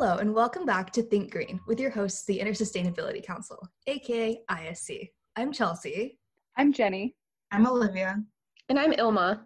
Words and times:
Hello, 0.00 0.18
and 0.18 0.32
welcome 0.32 0.64
back 0.64 0.92
to 0.92 1.02
Think 1.02 1.32
Green 1.32 1.58
with 1.66 1.80
your 1.80 1.90
hosts, 1.90 2.24
the 2.24 2.38
Intersustainability 2.38 3.20
Council, 3.20 3.68
aka 3.88 4.40
ISC. 4.48 5.10
I'm 5.34 5.50
Chelsea. 5.50 6.20
I'm 6.56 6.72
Jenny. 6.72 7.16
I'm 7.50 7.66
Olivia. 7.66 8.22
And 8.68 8.78
I'm 8.78 8.92
Ilma. 8.92 9.42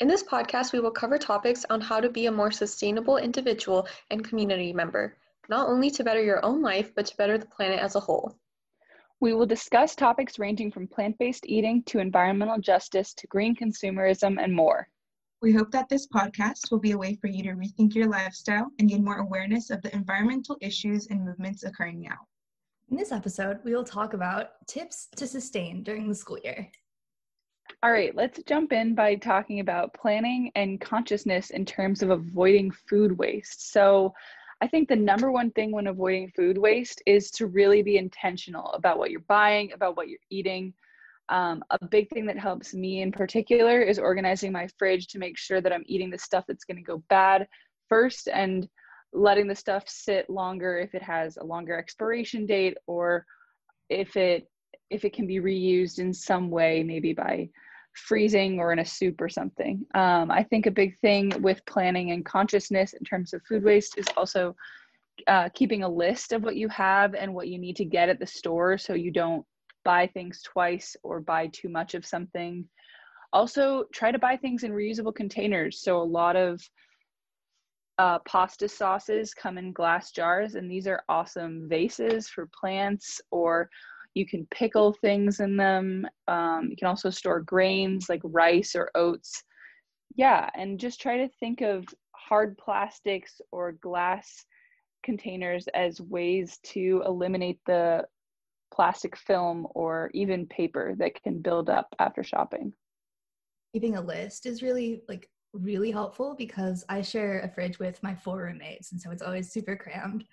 In 0.00 0.06
this 0.06 0.22
podcast, 0.22 0.74
we 0.74 0.80
will 0.80 0.90
cover 0.90 1.16
topics 1.16 1.64
on 1.70 1.80
how 1.80 2.00
to 2.00 2.10
be 2.10 2.26
a 2.26 2.30
more 2.30 2.50
sustainable 2.50 3.16
individual 3.16 3.88
and 4.10 4.22
community 4.22 4.74
member, 4.74 5.16
not 5.48 5.70
only 5.70 5.88
to 5.92 6.04
better 6.04 6.22
your 6.22 6.44
own 6.44 6.60
life, 6.60 6.94
but 6.94 7.06
to 7.06 7.16
better 7.16 7.38
the 7.38 7.46
planet 7.46 7.80
as 7.80 7.94
a 7.94 8.00
whole. 8.00 8.38
We 9.20 9.32
will 9.32 9.46
discuss 9.46 9.94
topics 9.94 10.38
ranging 10.38 10.70
from 10.70 10.86
plant 10.86 11.16
based 11.18 11.46
eating 11.46 11.82
to 11.84 11.98
environmental 11.98 12.58
justice 12.58 13.14
to 13.14 13.26
green 13.26 13.56
consumerism 13.56 14.36
and 14.38 14.54
more. 14.54 14.86
We 15.40 15.52
hope 15.52 15.70
that 15.70 15.88
this 15.88 16.08
podcast 16.08 16.72
will 16.72 16.80
be 16.80 16.90
a 16.90 16.98
way 16.98 17.14
for 17.14 17.28
you 17.28 17.44
to 17.44 17.50
rethink 17.50 17.94
your 17.94 18.08
lifestyle 18.08 18.72
and 18.80 18.88
gain 18.88 19.04
more 19.04 19.18
awareness 19.18 19.70
of 19.70 19.80
the 19.82 19.94
environmental 19.94 20.56
issues 20.60 21.06
and 21.06 21.24
movements 21.24 21.62
occurring 21.62 22.00
now. 22.00 22.16
In 22.90 22.96
this 22.96 23.12
episode, 23.12 23.60
we 23.62 23.72
will 23.72 23.84
talk 23.84 24.14
about 24.14 24.66
tips 24.66 25.06
to 25.14 25.28
sustain 25.28 25.84
during 25.84 26.08
the 26.08 26.14
school 26.14 26.38
year. 26.42 26.68
All 27.84 27.92
right, 27.92 28.12
let's 28.16 28.42
jump 28.48 28.72
in 28.72 28.96
by 28.96 29.14
talking 29.14 29.60
about 29.60 29.94
planning 29.94 30.50
and 30.56 30.80
consciousness 30.80 31.50
in 31.50 31.64
terms 31.64 32.02
of 32.02 32.10
avoiding 32.10 32.72
food 32.72 33.16
waste. 33.16 33.70
So, 33.70 34.12
I 34.60 34.66
think 34.66 34.88
the 34.88 34.96
number 34.96 35.30
one 35.30 35.52
thing 35.52 35.70
when 35.70 35.86
avoiding 35.86 36.32
food 36.34 36.58
waste 36.58 37.00
is 37.06 37.30
to 37.32 37.46
really 37.46 37.80
be 37.84 37.96
intentional 37.96 38.72
about 38.72 38.98
what 38.98 39.12
you're 39.12 39.20
buying, 39.20 39.70
about 39.72 39.96
what 39.96 40.08
you're 40.08 40.18
eating, 40.30 40.74
um, 41.28 41.62
a 41.70 41.84
big 41.86 42.08
thing 42.10 42.26
that 42.26 42.38
helps 42.38 42.74
me 42.74 43.02
in 43.02 43.12
particular 43.12 43.80
is 43.80 43.98
organizing 43.98 44.52
my 44.52 44.68
fridge 44.78 45.08
to 45.08 45.18
make 45.18 45.36
sure 45.36 45.60
that 45.60 45.72
I'm 45.72 45.84
eating 45.86 46.10
the 46.10 46.18
stuff 46.18 46.44
that's 46.48 46.64
going 46.64 46.78
to 46.78 46.82
go 46.82 47.02
bad 47.08 47.46
first 47.88 48.28
and 48.28 48.68
letting 49.12 49.46
the 49.46 49.54
stuff 49.54 49.84
sit 49.88 50.28
longer 50.28 50.78
if 50.78 50.94
it 50.94 51.02
has 51.02 51.36
a 51.36 51.44
longer 51.44 51.78
expiration 51.78 52.46
date 52.46 52.76
or 52.86 53.24
if 53.88 54.16
it 54.16 54.48
if 54.90 55.04
it 55.04 55.12
can 55.12 55.26
be 55.26 55.40
reused 55.40 55.98
in 55.98 56.12
some 56.12 56.50
way 56.50 56.82
maybe 56.82 57.12
by 57.12 57.48
freezing 57.94 58.58
or 58.58 58.72
in 58.72 58.78
a 58.78 58.84
soup 58.84 59.20
or 59.20 59.28
something. 59.28 59.84
Um, 59.94 60.30
i 60.30 60.42
think 60.42 60.66
a 60.66 60.70
big 60.70 60.98
thing 60.98 61.32
with 61.40 61.64
planning 61.66 62.10
and 62.10 62.24
consciousness 62.24 62.92
in 62.92 63.04
terms 63.04 63.32
of 63.32 63.42
food 63.42 63.64
waste 63.64 63.98
is 63.98 64.06
also 64.16 64.54
uh, 65.26 65.48
keeping 65.52 65.82
a 65.82 65.88
list 65.88 66.32
of 66.32 66.44
what 66.44 66.56
you 66.56 66.68
have 66.68 67.14
and 67.14 67.34
what 67.34 67.48
you 67.48 67.58
need 67.58 67.76
to 67.76 67.84
get 67.84 68.08
at 68.08 68.20
the 68.20 68.26
store 68.26 68.78
so 68.78 68.94
you 68.94 69.10
don't 69.10 69.44
buy 69.88 70.06
things 70.06 70.42
twice 70.42 70.94
or 71.02 71.18
buy 71.18 71.46
too 71.46 71.70
much 71.70 71.94
of 71.94 72.04
something. 72.04 72.62
Also, 73.32 73.84
try 73.94 74.12
to 74.12 74.18
buy 74.18 74.36
things 74.36 74.62
in 74.62 74.70
reusable 74.70 75.14
containers. 75.14 75.80
So, 75.80 75.96
a 75.96 76.12
lot 76.20 76.36
of 76.36 76.60
uh, 77.96 78.18
pasta 78.26 78.68
sauces 78.68 79.32
come 79.32 79.56
in 79.56 79.72
glass 79.72 80.12
jars, 80.12 80.56
and 80.56 80.70
these 80.70 80.86
are 80.86 81.02
awesome 81.08 81.66
vases 81.70 82.28
for 82.28 82.50
plants, 82.60 83.18
or 83.30 83.70
you 84.12 84.26
can 84.26 84.46
pickle 84.50 84.92
things 84.92 85.40
in 85.40 85.56
them. 85.56 86.06
Um, 86.26 86.66
you 86.68 86.76
can 86.76 86.88
also 86.88 87.08
store 87.08 87.40
grains 87.40 88.10
like 88.10 88.20
rice 88.24 88.76
or 88.76 88.90
oats. 88.94 89.42
Yeah, 90.16 90.50
and 90.54 90.78
just 90.78 91.00
try 91.00 91.16
to 91.16 91.30
think 91.40 91.62
of 91.62 91.86
hard 92.12 92.58
plastics 92.58 93.40
or 93.52 93.72
glass 93.72 94.44
containers 95.02 95.66
as 95.68 95.98
ways 96.02 96.58
to 96.74 97.02
eliminate 97.06 97.60
the 97.64 98.04
plastic 98.72 99.16
film 99.16 99.66
or 99.74 100.10
even 100.14 100.46
paper 100.46 100.94
that 100.98 101.20
can 101.22 101.40
build 101.40 101.68
up 101.70 101.94
after 101.98 102.22
shopping. 102.22 102.72
Keeping 103.72 103.96
a 103.96 104.00
list 104.00 104.46
is 104.46 104.62
really 104.62 105.02
like 105.08 105.28
really 105.52 105.90
helpful 105.90 106.34
because 106.36 106.84
I 106.88 107.02
share 107.02 107.40
a 107.40 107.48
fridge 107.48 107.78
with 107.78 108.02
my 108.02 108.14
four 108.14 108.38
roommates 108.38 108.92
and 108.92 109.00
so 109.00 109.10
it's 109.10 109.22
always 109.22 109.52
super 109.52 109.76
crammed. 109.76 110.24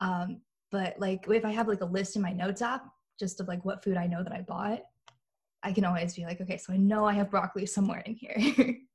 Um, 0.00 0.40
but 0.70 0.98
like 0.98 1.26
if 1.28 1.44
I 1.44 1.50
have 1.50 1.68
like 1.68 1.80
a 1.80 1.86
list 1.86 2.16
in 2.16 2.22
my 2.22 2.32
notes 2.32 2.62
app 2.62 2.86
just 3.18 3.40
of 3.40 3.48
like 3.48 3.64
what 3.64 3.82
food 3.82 3.96
I 3.96 4.06
know 4.06 4.22
that 4.22 4.32
I 4.32 4.40
bought, 4.42 4.82
I 5.62 5.72
can 5.72 5.84
always 5.84 6.14
be 6.14 6.24
like, 6.24 6.40
okay, 6.40 6.56
so 6.56 6.72
I 6.72 6.76
know 6.76 7.04
I 7.04 7.12
have 7.14 7.30
broccoli 7.30 7.66
somewhere 7.66 8.02
in 8.06 8.14
here. 8.14 8.76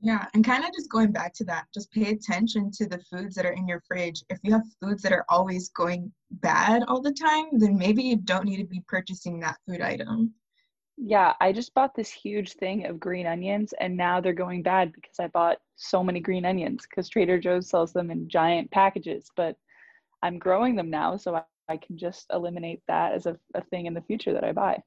Yeah, 0.00 0.26
and 0.32 0.44
kind 0.44 0.64
of 0.64 0.70
just 0.72 0.90
going 0.90 1.10
back 1.10 1.34
to 1.34 1.44
that, 1.44 1.66
just 1.74 1.90
pay 1.90 2.10
attention 2.10 2.70
to 2.72 2.86
the 2.86 3.00
foods 3.10 3.34
that 3.34 3.44
are 3.44 3.52
in 3.52 3.66
your 3.66 3.82
fridge. 3.86 4.22
If 4.28 4.38
you 4.44 4.52
have 4.52 4.62
foods 4.80 5.02
that 5.02 5.12
are 5.12 5.24
always 5.28 5.70
going 5.70 6.12
bad 6.30 6.84
all 6.86 7.00
the 7.00 7.12
time, 7.12 7.46
then 7.52 7.76
maybe 7.76 8.04
you 8.04 8.16
don't 8.16 8.44
need 8.44 8.58
to 8.58 8.64
be 8.64 8.82
purchasing 8.86 9.40
that 9.40 9.58
food 9.66 9.80
item. 9.80 10.34
Yeah, 10.96 11.34
I 11.40 11.52
just 11.52 11.74
bought 11.74 11.94
this 11.94 12.10
huge 12.10 12.54
thing 12.54 12.86
of 12.86 12.98
green 12.98 13.26
onions 13.26 13.72
and 13.80 13.96
now 13.96 14.20
they're 14.20 14.32
going 14.32 14.62
bad 14.62 14.92
because 14.92 15.18
I 15.20 15.28
bought 15.28 15.58
so 15.76 16.02
many 16.02 16.18
green 16.18 16.44
onions 16.44 16.86
because 16.88 17.08
Trader 17.08 17.38
Joe's 17.38 17.68
sells 17.68 17.92
them 17.92 18.10
in 18.10 18.28
giant 18.28 18.70
packages, 18.70 19.30
but 19.36 19.56
I'm 20.22 20.40
growing 20.40 20.74
them 20.74 20.90
now 20.90 21.16
so 21.16 21.36
I, 21.36 21.42
I 21.68 21.76
can 21.76 21.96
just 21.96 22.26
eliminate 22.32 22.82
that 22.88 23.12
as 23.12 23.26
a, 23.26 23.38
a 23.54 23.62
thing 23.62 23.86
in 23.86 23.94
the 23.94 24.02
future 24.02 24.32
that 24.32 24.42
I 24.42 24.50
buy. 24.50 24.82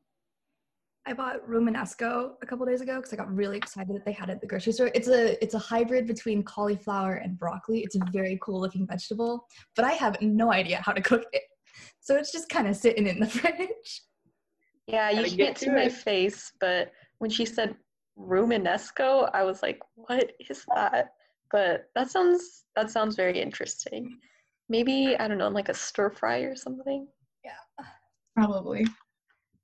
I 1.07 1.13
bought 1.13 1.47
Romanesco 1.47 2.33
a 2.41 2.45
couple 2.45 2.65
days 2.65 2.81
ago 2.81 2.97
because 2.97 3.11
I 3.11 3.15
got 3.15 3.33
really 3.33 3.57
excited 3.57 3.95
that 3.95 4.05
they 4.05 4.11
had 4.11 4.29
it 4.29 4.33
at 4.33 4.41
the 4.41 4.47
grocery 4.47 4.73
store. 4.73 4.91
It's 4.93 5.07
a 5.07 5.41
it's 5.43 5.55
a 5.55 5.59
hybrid 5.59 6.05
between 6.05 6.43
cauliflower 6.43 7.15
and 7.15 7.39
broccoli. 7.39 7.79
It's 7.79 7.95
a 7.95 8.01
very 8.11 8.37
cool 8.41 8.61
looking 8.61 8.85
vegetable, 8.85 9.47
but 9.75 9.83
I 9.83 9.93
have 9.93 10.21
no 10.21 10.53
idea 10.53 10.81
how 10.83 10.91
to 10.91 11.01
cook 11.01 11.25
it. 11.33 11.43
So 12.01 12.15
it's 12.17 12.31
just 12.31 12.49
kind 12.49 12.67
of 12.67 12.75
sitting 12.75 13.07
in 13.07 13.19
the 13.19 13.27
fridge. 13.29 14.03
Yeah, 14.87 15.09
you 15.09 15.37
can't 15.37 15.57
see 15.57 15.69
my 15.69 15.89
face, 15.89 16.51
but 16.59 16.91
when 17.17 17.31
she 17.31 17.45
said 17.45 17.75
Romanesco, 18.17 19.29
I 19.33 19.43
was 19.43 19.63
like, 19.63 19.79
"What 19.95 20.31
is 20.49 20.65
that?" 20.75 21.13
But 21.51 21.85
that 21.95 22.11
sounds 22.11 22.65
that 22.75 22.91
sounds 22.91 23.15
very 23.15 23.41
interesting. 23.41 24.19
Maybe 24.69 25.15
I 25.17 25.27
don't 25.27 25.39
know, 25.39 25.49
like 25.49 25.69
a 25.69 25.73
stir 25.73 26.11
fry 26.11 26.39
or 26.39 26.55
something. 26.55 27.07
Yeah, 27.43 27.85
probably. 28.35 28.85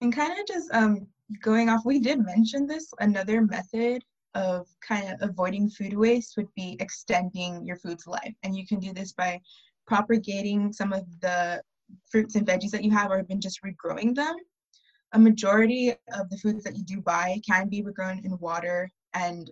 And 0.02 0.16
kind 0.16 0.40
of 0.40 0.48
just 0.48 0.70
um 0.74 1.08
going 1.42 1.70
off, 1.70 1.86
we 1.86 2.00
did 2.00 2.24
mention 2.24 2.68
this. 2.68 2.92
Another 3.00 3.42
method 3.42 4.04
of 4.34 4.68
kind 4.88 5.10
of 5.10 5.30
avoiding 5.30 5.70
food 5.70 5.98
waste 5.98 6.36
would 6.38 6.54
be 6.56 6.78
extending 6.80 7.66
your 7.66 7.78
food's 7.78 8.08
life. 8.08 8.34
And 8.44 8.56
you 8.56 8.66
can 8.68 8.80
do 8.80 8.94
this 8.94 9.14
by 9.14 9.42
propagating 9.88 10.72
some 10.74 10.94
of 10.94 11.06
the 11.22 11.62
fruits 12.10 12.36
and 12.36 12.46
veggies 12.46 12.72
that 12.72 12.84
you 12.84 12.92
have 12.92 13.12
or 13.12 13.20
even 13.20 13.42
just 13.42 13.62
regrowing 13.64 14.14
them. 14.14 14.36
A 15.14 15.20
majority 15.20 15.92
of 16.14 16.30
the 16.30 16.38
foods 16.38 16.64
that 16.66 16.76
you 16.76 16.84
do 16.84 17.02
buy 17.02 17.40
can 17.48 17.70
be 17.70 17.82
regrown 17.82 18.24
in 18.26 18.38
water 18.40 18.90
and 19.14 19.50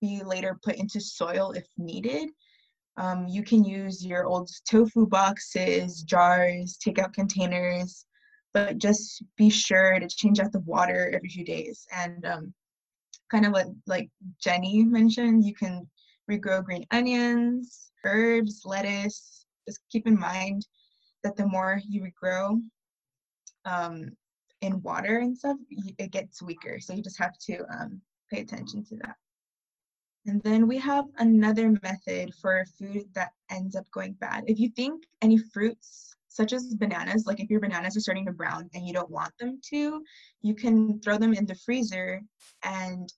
be 0.00 0.22
later 0.22 0.58
put 0.62 0.76
into 0.76 1.00
soil 1.00 1.52
if 1.52 1.66
needed. 1.78 2.28
Um, 2.96 3.26
you 3.26 3.42
can 3.42 3.64
use 3.64 4.04
your 4.04 4.26
old 4.26 4.50
tofu 4.68 5.06
boxes, 5.06 6.02
jars, 6.02 6.78
takeout 6.84 7.14
containers, 7.14 8.04
but 8.52 8.78
just 8.78 9.22
be 9.36 9.50
sure 9.50 9.98
to 9.98 10.08
change 10.08 10.40
out 10.40 10.52
the 10.52 10.60
water 10.60 11.10
every 11.14 11.28
few 11.28 11.44
days. 11.44 11.86
And 11.92 12.24
um, 12.24 12.54
kind 13.30 13.46
of 13.46 13.52
what 13.52 13.66
like 13.86 14.10
Jenny 14.40 14.84
mentioned, 14.84 15.44
you 15.44 15.54
can 15.54 15.88
regrow 16.30 16.64
green 16.64 16.86
onions, 16.90 17.92
herbs, 18.04 18.62
lettuce. 18.64 19.44
Just 19.68 19.80
keep 19.90 20.06
in 20.06 20.18
mind 20.18 20.66
that 21.22 21.36
the 21.36 21.46
more 21.46 21.80
you 21.86 22.02
regrow 22.02 22.60
um, 23.64 24.10
in 24.62 24.82
water 24.82 25.18
and 25.18 25.36
stuff, 25.36 25.56
it 25.98 26.10
gets 26.10 26.42
weaker. 26.42 26.80
So 26.80 26.94
you 26.94 27.02
just 27.02 27.18
have 27.18 27.38
to 27.46 27.58
um, 27.78 28.00
pay 28.30 28.40
attention 28.40 28.84
to 28.86 28.96
that. 28.96 29.16
And 30.26 30.42
then 30.42 30.68
we 30.68 30.78
have 30.78 31.06
another 31.18 31.74
method 31.82 32.34
for 32.40 32.66
food 32.78 33.04
that 33.14 33.32
ends 33.50 33.74
up 33.74 33.90
going 33.90 34.12
bad. 34.14 34.44
If 34.46 34.58
you 34.58 34.68
think 34.68 35.04
any 35.22 35.38
fruits 35.38 36.14
such 36.30 36.52
as 36.52 36.74
bananas, 36.76 37.24
like 37.26 37.40
if 37.40 37.50
your 37.50 37.60
bananas 37.60 37.96
are 37.96 38.00
starting 38.00 38.24
to 38.24 38.32
brown 38.32 38.70
and 38.72 38.86
you 38.86 38.92
don't 38.92 39.10
want 39.10 39.32
them 39.38 39.60
to, 39.68 40.02
you 40.42 40.54
can 40.54 41.00
throw 41.00 41.18
them 41.18 41.34
in 41.34 41.44
the 41.44 41.56
freezer 41.56 42.22
and 42.62 43.12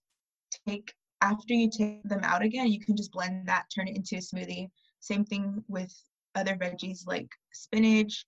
take, 0.67 0.93
after 1.21 1.53
you 1.53 1.71
take 1.71 2.03
them 2.05 2.25
out 2.25 2.43
again, 2.43 2.73
you 2.73 2.81
can 2.81 2.97
just 2.97 3.13
blend 3.13 3.47
that, 3.47 3.67
turn 3.73 3.87
it 3.87 3.97
into 3.97 4.17
a 4.17 4.19
smoothie. 4.19 4.71
Same 5.01 5.27
thing 5.27 5.63
with 5.69 5.93
other 6.35 6.57
veggies 6.57 7.07
like 7.07 7.29
spinach. 7.53 8.25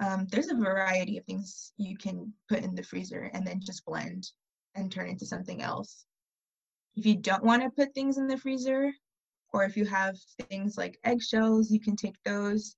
Um, 0.00 0.28
there's 0.30 0.50
a 0.50 0.54
variety 0.54 1.18
of 1.18 1.24
things 1.24 1.72
you 1.76 1.96
can 1.98 2.32
put 2.48 2.62
in 2.62 2.76
the 2.76 2.84
freezer 2.84 3.28
and 3.34 3.44
then 3.44 3.60
just 3.60 3.84
blend 3.84 4.28
and 4.76 4.92
turn 4.92 5.08
into 5.08 5.26
something 5.26 5.62
else. 5.62 6.06
If 6.94 7.06
you 7.06 7.16
don't 7.16 7.42
want 7.42 7.62
to 7.64 7.70
put 7.70 7.92
things 7.92 8.18
in 8.18 8.28
the 8.28 8.38
freezer, 8.38 8.92
or 9.52 9.64
if 9.64 9.76
you 9.76 9.84
have 9.86 10.16
things 10.48 10.76
like 10.76 10.98
eggshells, 11.02 11.72
you 11.72 11.80
can 11.80 11.96
take 11.96 12.16
those 12.24 12.76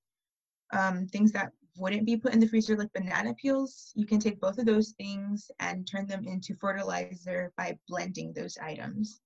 um, 0.72 1.06
things 1.06 1.32
that 1.32 1.52
wouldn't 1.76 2.06
be 2.06 2.16
put 2.16 2.32
in 2.32 2.40
the 2.40 2.48
freezer 2.48 2.76
like 2.76 2.92
banana 2.92 3.32
peels 3.34 3.92
you 3.94 4.04
can 4.04 4.18
take 4.18 4.40
both 4.40 4.58
of 4.58 4.66
those 4.66 4.94
things 4.98 5.50
and 5.60 5.86
turn 5.86 6.06
them 6.06 6.24
into 6.26 6.54
fertilizer 6.54 7.52
by 7.56 7.76
blending 7.88 8.32
those 8.32 8.58
items. 8.58 9.20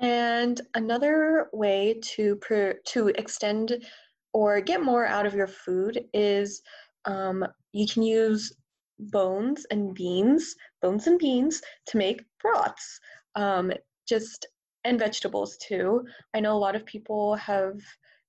And 0.00 0.60
another 0.74 1.48
way 1.52 1.98
to 2.02 2.38
to 2.86 3.08
extend 3.08 3.84
or 4.32 4.60
get 4.60 4.82
more 4.82 5.06
out 5.06 5.26
of 5.26 5.34
your 5.34 5.46
food 5.46 6.04
is 6.12 6.62
um, 7.04 7.46
you 7.72 7.86
can 7.86 8.02
use 8.02 8.52
bones 8.98 9.66
and 9.70 9.94
beans 9.94 10.54
bones 10.80 11.06
and 11.06 11.18
beans 11.18 11.60
to 11.86 11.96
make 11.96 12.24
broths 12.40 13.00
um, 13.34 13.72
just 14.08 14.46
and 14.84 14.98
vegetables 14.98 15.56
too. 15.56 16.04
I 16.34 16.40
know 16.40 16.54
a 16.54 16.58
lot 16.58 16.76
of 16.76 16.84
people 16.84 17.34
have 17.36 17.80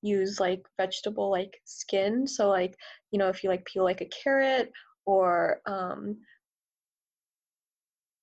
use 0.05 0.39
like 0.39 0.61
vegetable 0.77 1.31
like 1.31 1.57
skin. 1.65 2.27
So 2.27 2.49
like, 2.49 2.75
you 3.11 3.19
know, 3.19 3.29
if 3.29 3.43
you 3.43 3.49
like 3.49 3.65
peel 3.65 3.83
like 3.83 4.01
a 4.01 4.09
carrot 4.23 4.71
or 5.05 5.61
um, 5.65 6.17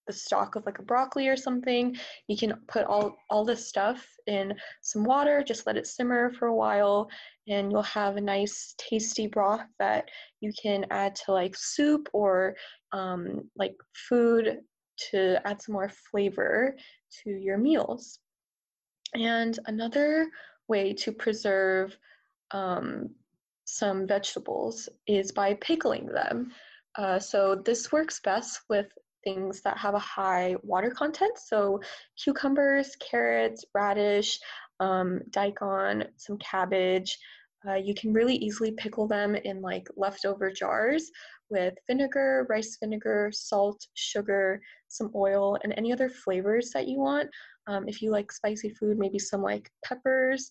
the 0.06 0.12
stalk 0.12 0.56
of 0.56 0.66
like 0.66 0.78
a 0.78 0.82
broccoli 0.82 1.28
or 1.28 1.36
something, 1.36 1.96
you 2.28 2.36
can 2.36 2.54
put 2.68 2.84
all 2.84 3.16
all 3.30 3.44
this 3.44 3.68
stuff 3.68 4.06
in 4.26 4.52
some 4.80 5.04
water, 5.04 5.44
just 5.46 5.66
let 5.66 5.76
it 5.76 5.86
simmer 5.86 6.32
for 6.32 6.48
a 6.48 6.54
while, 6.54 7.08
and 7.48 7.70
you'll 7.70 7.82
have 7.82 8.16
a 8.16 8.20
nice 8.20 8.74
tasty 8.78 9.26
broth 9.26 9.66
that 9.78 10.08
you 10.40 10.52
can 10.60 10.84
add 10.90 11.14
to 11.14 11.32
like 11.32 11.54
soup 11.56 12.08
or 12.12 12.56
um, 12.92 13.48
like 13.56 13.74
food 14.08 14.58
to 15.10 15.40
add 15.46 15.60
some 15.62 15.72
more 15.74 15.90
flavor 16.10 16.76
to 17.22 17.30
your 17.30 17.58
meals. 17.58 18.18
And 19.14 19.58
another 19.66 20.28
way 20.72 20.94
to 21.04 21.12
preserve 21.12 21.96
um, 22.52 23.10
some 23.64 24.06
vegetables 24.06 24.88
is 25.06 25.32
by 25.32 25.54
pickling 25.68 26.06
them. 26.06 26.36
Uh, 27.00 27.18
so 27.18 27.38
this 27.68 27.92
works 27.92 28.20
best 28.24 28.60
with 28.68 28.88
things 29.24 29.60
that 29.62 29.76
have 29.84 29.94
a 29.94 30.08
high 30.18 30.56
water 30.62 30.90
content. 30.90 31.36
So 31.38 31.80
cucumbers, 32.22 32.88
carrots, 33.10 33.64
radish, 33.74 34.38
um, 34.80 35.20
daikon, 35.30 36.04
some 36.16 36.38
cabbage. 36.38 37.10
Uh, 37.66 37.78
you 37.88 37.94
can 37.94 38.12
really 38.12 38.36
easily 38.46 38.72
pickle 38.72 39.06
them 39.06 39.36
in 39.36 39.56
like 39.60 39.86
leftover 39.96 40.50
jars 40.50 41.04
with 41.50 41.74
vinegar, 41.86 42.46
rice 42.48 42.76
vinegar, 42.82 43.30
salt, 43.32 43.80
sugar, 43.94 44.60
some 44.88 45.10
oil, 45.14 45.58
and 45.62 45.72
any 45.76 45.92
other 45.92 46.08
flavors 46.08 46.70
that 46.74 46.88
you 46.88 46.98
want. 46.98 47.28
Um, 47.66 47.88
if 47.88 48.02
you 48.02 48.10
like 48.10 48.32
spicy 48.32 48.70
food, 48.70 48.98
maybe 48.98 49.18
some 49.18 49.42
like 49.42 49.70
peppers. 49.84 50.50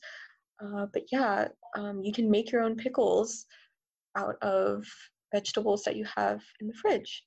Uh, 0.64 0.86
but 0.94 1.04
yeah, 1.12 1.48
um, 1.78 2.02
you 2.02 2.14
can 2.14 2.30
make 2.30 2.52
your 2.52 2.62
own 2.62 2.76
pickles 2.76 3.46
out 4.16 4.36
of 4.42 4.86
vegetables 5.34 5.84
that 5.84 5.96
you 5.96 6.06
have 6.16 6.42
in 6.60 6.68
the 6.68 6.74
fridge. 6.74 7.24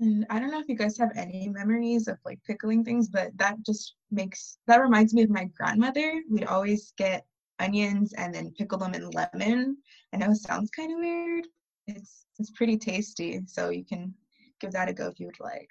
And 0.00 0.24
I 0.30 0.38
don't 0.38 0.52
know 0.52 0.60
if 0.60 0.68
you 0.68 0.76
guys 0.76 0.96
have 0.98 1.10
any 1.16 1.48
memories 1.48 2.06
of 2.06 2.18
like 2.24 2.38
pickling 2.46 2.84
things, 2.84 3.08
but 3.08 3.36
that 3.36 3.56
just 3.66 3.94
makes 4.12 4.58
that 4.66 4.80
reminds 4.80 5.12
me 5.12 5.22
of 5.22 5.30
my 5.30 5.44
grandmother. 5.56 6.22
We'd 6.30 6.44
always 6.44 6.92
get 6.96 7.26
onions 7.58 8.12
and 8.12 8.32
then 8.32 8.52
pickle 8.56 8.78
them 8.78 8.94
in 8.94 9.10
lemon. 9.10 9.76
I 10.12 10.18
know 10.18 10.30
it 10.30 10.36
sounds 10.36 10.70
kind 10.70 10.92
of 10.92 10.98
weird. 11.00 11.48
It's 11.88 12.26
it's 12.38 12.50
pretty 12.52 12.78
tasty, 12.78 13.40
so 13.46 13.70
you 13.70 13.84
can 13.84 14.14
give 14.60 14.70
that 14.72 14.88
a 14.88 14.92
go 14.92 15.08
if 15.08 15.18
you 15.18 15.26
would 15.26 15.40
like. 15.40 15.68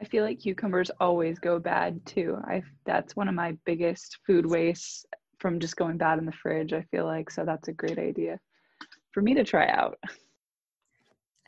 I 0.00 0.04
feel 0.06 0.24
like 0.24 0.40
cucumbers 0.40 0.90
always 0.98 1.38
go 1.38 1.58
bad 1.58 2.04
too. 2.06 2.38
I 2.44 2.62
that's 2.86 3.16
one 3.16 3.28
of 3.28 3.34
my 3.34 3.56
biggest 3.66 4.18
food 4.26 4.46
wastes 4.46 5.04
from 5.38 5.58
just 5.58 5.76
going 5.76 5.98
bad 5.98 6.18
in 6.18 6.26
the 6.26 6.32
fridge. 6.32 6.72
I 6.72 6.82
feel 6.90 7.04
like 7.04 7.30
so 7.30 7.44
that's 7.44 7.68
a 7.68 7.72
great 7.72 7.98
idea 7.98 8.38
for 9.12 9.22
me 9.22 9.34
to 9.34 9.44
try 9.44 9.68
out. 9.68 9.98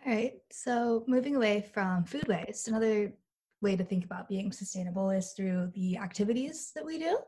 All 0.05 0.13
right. 0.13 0.35
So 0.51 1.05
moving 1.07 1.37
away 1.37 1.71
from 1.73 2.05
food 2.05 2.27
waste, 2.29 2.69
another 2.69 3.13
way 3.61 3.77
to 3.77 3.85
think 3.85 4.05
about 4.05 4.29
being 4.29 4.51
sustainable 4.51 5.11
is 5.11 5.33
through 5.33 5.71
the 5.75 5.97
activities 5.97 6.73
that 6.75 6.85
we 6.85 6.99
do. 6.99 7.19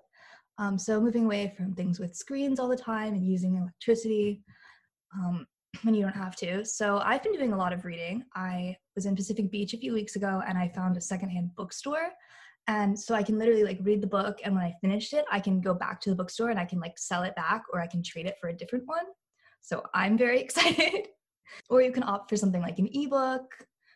Um, 0.58 0.78
so 0.78 1.00
moving 1.00 1.24
away 1.24 1.54
from 1.56 1.74
things 1.74 1.98
with 1.98 2.14
screens 2.16 2.58
all 2.58 2.68
the 2.68 2.76
time 2.76 3.14
and 3.14 3.24
using 3.24 3.56
electricity 3.56 4.42
um, 5.16 5.46
when 5.82 5.94
you 5.94 6.02
don't 6.02 6.14
have 6.14 6.36
to. 6.36 6.64
So 6.64 6.98
I've 6.98 7.22
been 7.22 7.32
doing 7.32 7.52
a 7.52 7.56
lot 7.56 7.72
of 7.72 7.84
reading. 7.84 8.24
I 8.34 8.76
was 8.94 9.06
in 9.06 9.16
Pacific 9.16 9.50
Beach 9.50 9.74
a 9.74 9.78
few 9.78 9.92
weeks 9.92 10.16
ago 10.16 10.42
and 10.46 10.56
I 10.56 10.68
found 10.68 10.96
a 10.96 11.00
secondhand 11.00 11.54
bookstore. 11.56 12.10
And 12.66 12.98
so 12.98 13.14
I 13.14 13.22
can 13.22 13.38
literally 13.38 13.64
like 13.64 13.78
read 13.82 14.00
the 14.00 14.06
book 14.06 14.38
and 14.44 14.54
when 14.54 14.64
I 14.64 14.74
finished 14.80 15.12
it, 15.12 15.24
I 15.30 15.40
can 15.40 15.60
go 15.60 15.74
back 15.74 16.00
to 16.02 16.10
the 16.10 16.16
bookstore 16.16 16.50
and 16.50 16.58
I 16.58 16.64
can 16.64 16.80
like 16.80 16.98
sell 16.98 17.22
it 17.22 17.36
back 17.36 17.64
or 17.72 17.80
I 17.80 17.86
can 17.86 18.02
trade 18.02 18.26
it 18.26 18.36
for 18.40 18.48
a 18.48 18.56
different 18.56 18.86
one. 18.86 19.04
So 19.60 19.82
I'm 19.94 20.16
very 20.16 20.40
excited. 20.44 21.08
or 21.68 21.82
you 21.82 21.92
can 21.92 22.02
opt 22.02 22.30
for 22.30 22.36
something 22.36 22.62
like 22.62 22.78
an 22.78 22.88
ebook, 22.92 23.44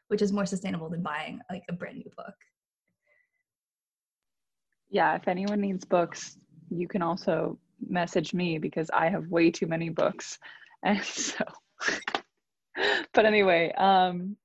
which 0.08 0.22
is 0.22 0.32
more 0.32 0.46
sustainable 0.46 0.90
than 0.90 1.02
buying 1.02 1.40
like 1.50 1.62
a 1.69 1.72
brand 1.72 1.96
new 1.96 2.10
book. 2.16 2.34
Yeah, 4.90 5.14
if 5.16 5.28
anyone 5.28 5.60
needs 5.60 5.84
books, 5.84 6.36
you 6.70 6.88
can 6.88 7.02
also 7.02 7.58
message 7.86 8.34
me 8.34 8.58
because 8.58 8.90
I 8.90 9.08
have 9.08 9.28
way 9.28 9.50
too 9.50 9.66
many 9.66 9.88
books. 9.88 10.38
And 10.84 11.02
so 11.02 11.44
but 13.14 13.26
anyway, 13.26 13.72
um 13.76 14.36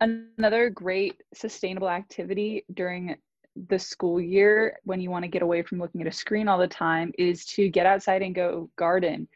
another 0.00 0.70
great 0.70 1.20
sustainable 1.34 1.90
activity 1.90 2.64
during 2.72 3.14
the 3.68 3.78
school 3.78 4.20
year 4.20 4.78
when 4.84 5.00
you 5.00 5.10
want 5.10 5.22
to 5.22 5.30
get 5.30 5.42
away 5.42 5.62
from 5.62 5.78
looking 5.78 6.00
at 6.00 6.06
a 6.06 6.12
screen 6.12 6.48
all 6.48 6.58
the 6.58 6.66
time 6.66 7.12
is 7.18 7.44
to 7.44 7.68
get 7.68 7.86
outside 7.86 8.22
and 8.22 8.34
go 8.34 8.70
garden 8.76 9.28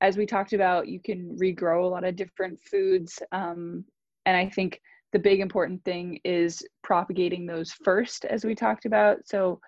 as 0.00 0.16
we 0.16 0.26
talked 0.26 0.52
about, 0.52 0.88
you 0.88 1.00
can 1.00 1.36
regrow 1.38 1.84
a 1.84 1.86
lot 1.86 2.04
of 2.04 2.16
different 2.16 2.60
foods. 2.62 3.22
Um, 3.32 3.84
and 4.26 4.36
I 4.36 4.48
think 4.48 4.80
the 5.12 5.18
big 5.18 5.40
important 5.40 5.84
thing 5.84 6.20
is 6.24 6.62
propagating 6.82 7.46
those 7.46 7.72
first, 7.72 8.24
as 8.24 8.44
we 8.44 8.54
talked 8.54 8.84
about. 8.84 9.26
So 9.26 9.60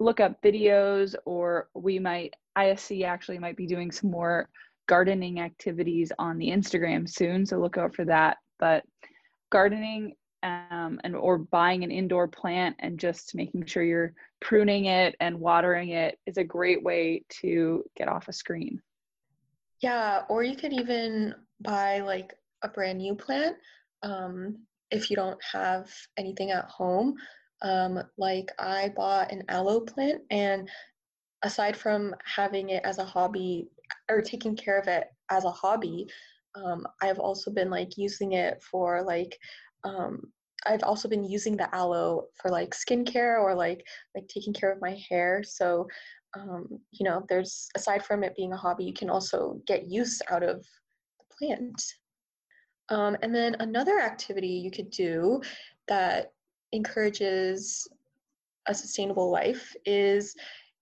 look 0.00 0.20
up 0.20 0.42
videos, 0.42 1.14
or 1.24 1.68
we 1.74 1.98
might, 1.98 2.34
ISC 2.56 3.04
actually 3.04 3.38
might 3.38 3.56
be 3.56 3.66
doing 3.66 3.90
some 3.90 4.10
more 4.10 4.48
gardening 4.88 5.38
activities 5.38 6.10
on 6.18 6.38
the 6.38 6.48
Instagram 6.48 7.08
soon. 7.08 7.46
So 7.46 7.58
look 7.58 7.78
out 7.78 7.94
for 7.94 8.04
that. 8.06 8.38
But 8.58 8.84
gardening 9.50 10.16
um, 10.42 11.00
and 11.04 11.14
or 11.14 11.38
buying 11.38 11.84
an 11.84 11.90
indoor 11.90 12.26
plant 12.26 12.76
and 12.80 12.98
just 12.98 13.34
making 13.34 13.66
sure 13.66 13.82
you're 13.82 14.14
pruning 14.40 14.86
it 14.86 15.14
and 15.20 15.38
watering 15.38 15.90
it 15.90 16.18
is 16.26 16.36
a 16.36 16.44
great 16.44 16.82
way 16.82 17.22
to 17.28 17.84
get 17.96 18.08
off 18.08 18.28
a 18.28 18.32
screen. 18.32 18.80
Yeah, 19.80 20.22
or 20.28 20.42
you 20.42 20.56
could 20.56 20.72
even 20.72 21.34
buy 21.60 22.00
like 22.00 22.34
a 22.62 22.68
brand 22.68 22.98
new 22.98 23.14
plant 23.14 23.56
um, 24.02 24.58
if 24.90 25.10
you 25.10 25.16
don't 25.16 25.38
have 25.52 25.90
anything 26.16 26.50
at 26.50 26.64
home. 26.64 27.14
Um, 27.62 28.00
like 28.16 28.50
I 28.58 28.92
bought 28.94 29.32
an 29.32 29.42
aloe 29.48 29.80
plant, 29.80 30.22
and 30.30 30.68
aside 31.42 31.76
from 31.76 32.14
having 32.24 32.70
it 32.70 32.84
as 32.84 32.98
a 32.98 33.04
hobby 33.04 33.68
or 34.10 34.20
taking 34.20 34.56
care 34.56 34.78
of 34.78 34.88
it 34.88 35.08
as 35.30 35.44
a 35.44 35.50
hobby, 35.50 36.06
um, 36.54 36.86
I've 37.02 37.18
also 37.18 37.50
been 37.50 37.70
like 37.70 37.96
using 37.96 38.32
it 38.32 38.62
for 38.62 39.02
like 39.02 39.38
um, 39.84 40.20
I've 40.66 40.82
also 40.82 41.08
been 41.08 41.24
using 41.24 41.56
the 41.56 41.72
aloe 41.74 42.26
for 42.40 42.50
like 42.50 42.70
skincare 42.70 43.40
or 43.40 43.54
like 43.54 43.86
like 44.14 44.26
taking 44.28 44.52
care 44.52 44.72
of 44.72 44.80
my 44.80 44.98
hair. 45.08 45.42
So 45.44 45.86
um, 46.36 46.66
you 46.90 47.04
know, 47.04 47.24
there's 47.28 47.68
aside 47.76 48.04
from 48.04 48.22
it 48.22 48.36
being 48.36 48.52
a 48.52 48.56
hobby, 48.56 48.84
you 48.84 48.92
can 48.92 49.10
also 49.10 49.60
get 49.66 49.86
use 49.86 50.20
out 50.30 50.42
of 50.42 50.64
the 51.18 51.36
plant. 51.38 51.82
Um, 52.90 53.16
and 53.22 53.34
then 53.34 53.56
another 53.60 53.98
activity 54.00 54.48
you 54.48 54.70
could 54.70 54.90
do 54.90 55.42
that 55.88 56.32
encourages 56.72 57.86
a 58.66 58.74
sustainable 58.74 59.30
life 59.30 59.74
is 59.86 60.34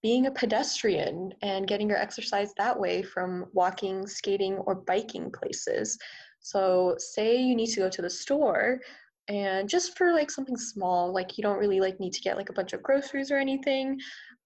being 0.07 0.27
a 0.27 0.31
pedestrian 0.31 1.33
and 1.43 1.67
getting 1.67 1.89
your 1.89 1.99
exercise 1.99 2.53
that 2.57 2.79
way 2.79 3.03
from 3.03 3.47
walking, 3.53 4.07
skating, 4.07 4.55
or 4.59 4.77
biking 4.77 5.33
places. 5.33 5.99
So, 6.39 6.95
say 6.97 7.43
you 7.43 7.57
need 7.57 7.71
to 7.71 7.81
go 7.81 7.91
to 7.91 8.03
the 8.03 8.09
store 8.09 8.79
and 9.27 9.69
just 9.69 9.99
for 9.99 10.13
like 10.13 10.31
something 10.31 10.57
small, 10.57 11.13
like 11.13 11.37
you 11.37 11.43
don't 11.43 11.59
really 11.59 11.81
like 11.81 11.99
need 11.99 12.13
to 12.13 12.21
get 12.21 12.37
like 12.37 12.51
a 12.51 12.53
bunch 12.53 12.73
of 12.73 12.85
groceries 12.85 13.33
or 13.33 13.39
anything. 13.39 13.99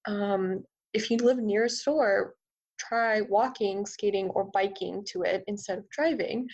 Um, 0.06 0.64
if 0.94 1.10
you 1.10 1.18
live 1.18 1.36
near 1.36 1.66
a 1.66 1.68
store, 1.68 2.36
try 2.78 3.20
walking, 3.20 3.84
skating, 3.84 4.30
or 4.30 4.44
biking 4.54 5.04
to 5.08 5.24
it 5.24 5.44
instead 5.46 5.76
of 5.76 5.90
driving. 5.90 6.48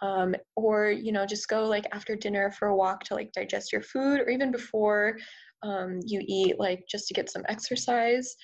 Um, 0.00 0.34
or 0.56 0.90
you 0.90 1.12
know 1.12 1.26
just 1.26 1.48
go 1.48 1.64
like 1.66 1.84
after 1.92 2.16
dinner 2.16 2.50
for 2.52 2.68
a 2.68 2.76
walk 2.76 3.02
to 3.04 3.14
like 3.14 3.32
digest 3.32 3.72
your 3.72 3.82
food 3.82 4.20
or 4.20 4.30
even 4.30 4.52
before 4.52 5.18
um, 5.62 6.00
you 6.06 6.22
eat 6.26 6.58
like 6.58 6.84
just 6.90 7.08
to 7.08 7.14
get 7.14 7.30
some 7.30 7.42
exercise 7.48 8.34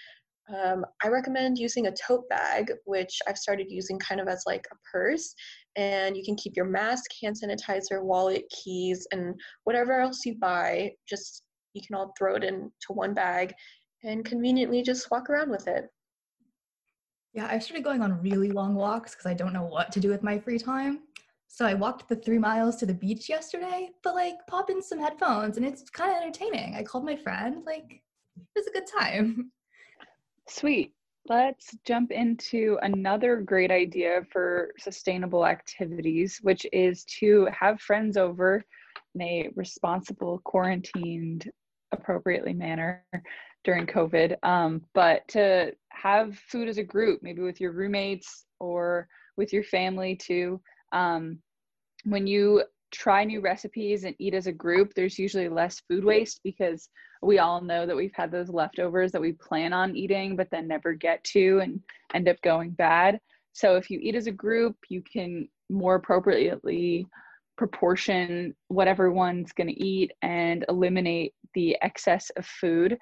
um, 0.54 0.84
i 1.02 1.08
recommend 1.08 1.56
using 1.56 1.86
a 1.86 1.92
tote 1.92 2.28
bag 2.28 2.70
which 2.84 3.18
i've 3.28 3.38
started 3.38 3.66
using 3.70 3.98
kind 3.98 4.20
of 4.20 4.28
as 4.28 4.42
like 4.46 4.66
a 4.72 4.76
purse 4.92 5.34
and 5.76 6.16
you 6.16 6.22
can 6.24 6.36
keep 6.36 6.54
your 6.54 6.66
mask 6.66 7.04
hand 7.22 7.34
sanitizer 7.34 8.02
wallet 8.02 8.44
keys 8.50 9.06
and 9.12 9.34
whatever 9.64 10.00
else 10.00 10.26
you 10.26 10.34
buy 10.38 10.90
just 11.08 11.44
you 11.74 11.82
can 11.86 11.96
all 11.96 12.14
throw 12.16 12.36
it 12.36 12.44
into 12.44 12.70
one 12.88 13.12
bag 13.12 13.52
and 14.04 14.24
conveniently 14.24 14.82
just 14.82 15.10
walk 15.10 15.28
around 15.28 15.50
with 15.50 15.68
it. 15.68 15.88
Yeah, 17.32 17.48
I've 17.50 17.62
started 17.62 17.82
going 17.82 18.00
on 18.00 18.22
really 18.22 18.50
long 18.50 18.74
walks 18.74 19.12
because 19.12 19.26
I 19.26 19.34
don't 19.34 19.52
know 19.52 19.64
what 19.64 19.90
to 19.92 20.00
do 20.00 20.08
with 20.08 20.22
my 20.22 20.38
free 20.38 20.58
time. 20.58 21.00
So 21.48 21.64
I 21.64 21.74
walked 21.74 22.08
the 22.08 22.16
three 22.16 22.38
miles 22.38 22.76
to 22.76 22.86
the 22.86 22.94
beach 22.94 23.28
yesterday, 23.28 23.90
but 24.02 24.14
like 24.14 24.34
pop 24.48 24.70
in 24.70 24.82
some 24.82 24.98
headphones 24.98 25.56
and 25.56 25.64
it's 25.64 25.88
kind 25.90 26.10
of 26.10 26.22
entertaining. 26.22 26.74
I 26.74 26.82
called 26.82 27.04
my 27.04 27.16
friend, 27.16 27.62
like 27.64 28.02
it 28.36 28.42
was 28.56 28.66
a 28.66 28.72
good 28.72 28.86
time. 28.86 29.52
Sweet. 30.48 30.92
Let's 31.26 31.74
jump 31.86 32.10
into 32.10 32.78
another 32.82 33.40
great 33.40 33.70
idea 33.70 34.26
for 34.30 34.72
sustainable 34.78 35.46
activities, 35.46 36.38
which 36.42 36.66
is 36.70 37.04
to 37.20 37.48
have 37.58 37.80
friends 37.80 38.18
over 38.18 38.62
in 39.14 39.22
a 39.22 39.48
responsible, 39.56 40.42
quarantined, 40.44 41.50
appropriately 41.92 42.52
manner 42.52 43.06
during 43.64 43.86
COVID. 43.86 44.36
Um, 44.42 44.82
but 44.92 45.26
to 45.28 45.72
have 45.90 46.36
food 46.36 46.68
as 46.68 46.76
a 46.76 46.84
group, 46.84 47.22
maybe 47.22 47.40
with 47.40 47.60
your 47.60 47.72
roommates 47.72 48.44
or 48.60 49.08
with 49.36 49.52
your 49.52 49.64
family 49.64 50.16
too. 50.16 50.60
Um, 50.92 51.38
when 52.04 52.26
you 52.26 52.64
try 52.92 53.24
new 53.24 53.40
recipes 53.40 54.04
and 54.04 54.14
eat 54.18 54.34
as 54.34 54.46
a 54.46 54.52
group, 54.52 54.94
there's 54.94 55.18
usually 55.18 55.48
less 55.48 55.82
food 55.88 56.04
waste 56.04 56.40
because 56.44 56.88
we 57.22 57.38
all 57.38 57.60
know 57.60 57.86
that 57.86 57.96
we've 57.96 58.14
had 58.14 58.30
those 58.30 58.50
leftovers 58.50 59.10
that 59.12 59.20
we 59.20 59.32
plan 59.32 59.72
on 59.72 59.96
eating 59.96 60.36
but 60.36 60.48
then 60.50 60.68
never 60.68 60.92
get 60.92 61.22
to 61.24 61.60
and 61.60 61.80
end 62.14 62.28
up 62.28 62.40
going 62.42 62.70
bad. 62.70 63.18
So 63.52 63.76
if 63.76 63.90
you 63.90 63.98
eat 64.00 64.14
as 64.14 64.26
a 64.26 64.32
group, 64.32 64.76
you 64.88 65.02
can 65.02 65.48
more 65.70 65.96
appropriately 65.96 67.06
proportion 67.56 68.54
what 68.68 68.88
everyone's 68.88 69.52
going 69.52 69.68
to 69.68 69.84
eat 69.84 70.12
and 70.22 70.64
eliminate 70.68 71.34
the 71.54 71.76
excess 71.82 72.30
of 72.36 72.44
food. 72.44 72.98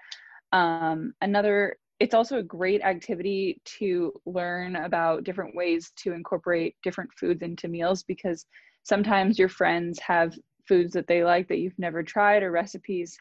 Um, 0.52 1.14
another, 1.22 1.76
it's 2.02 2.14
also 2.14 2.38
a 2.38 2.42
great 2.42 2.82
activity 2.82 3.60
to 3.64 4.12
learn 4.26 4.74
about 4.74 5.22
different 5.22 5.54
ways 5.54 5.92
to 5.94 6.10
incorporate 6.12 6.74
different 6.82 7.08
foods 7.12 7.42
into 7.42 7.68
meals 7.68 8.02
because 8.02 8.44
sometimes 8.82 9.38
your 9.38 9.48
friends 9.48 10.00
have 10.00 10.34
foods 10.66 10.92
that 10.94 11.06
they 11.06 11.22
like 11.22 11.46
that 11.46 11.58
you've 11.58 11.78
never 11.78 12.02
tried 12.02 12.42
or 12.42 12.50
recipes 12.50 13.16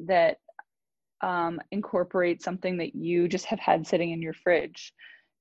that 0.00 0.38
um, 1.20 1.60
incorporate 1.70 2.42
something 2.42 2.76
that 2.78 2.96
you 2.96 3.28
just 3.28 3.44
have 3.44 3.60
had 3.60 3.86
sitting 3.86 4.10
in 4.10 4.20
your 4.20 4.34
fridge. 4.34 4.92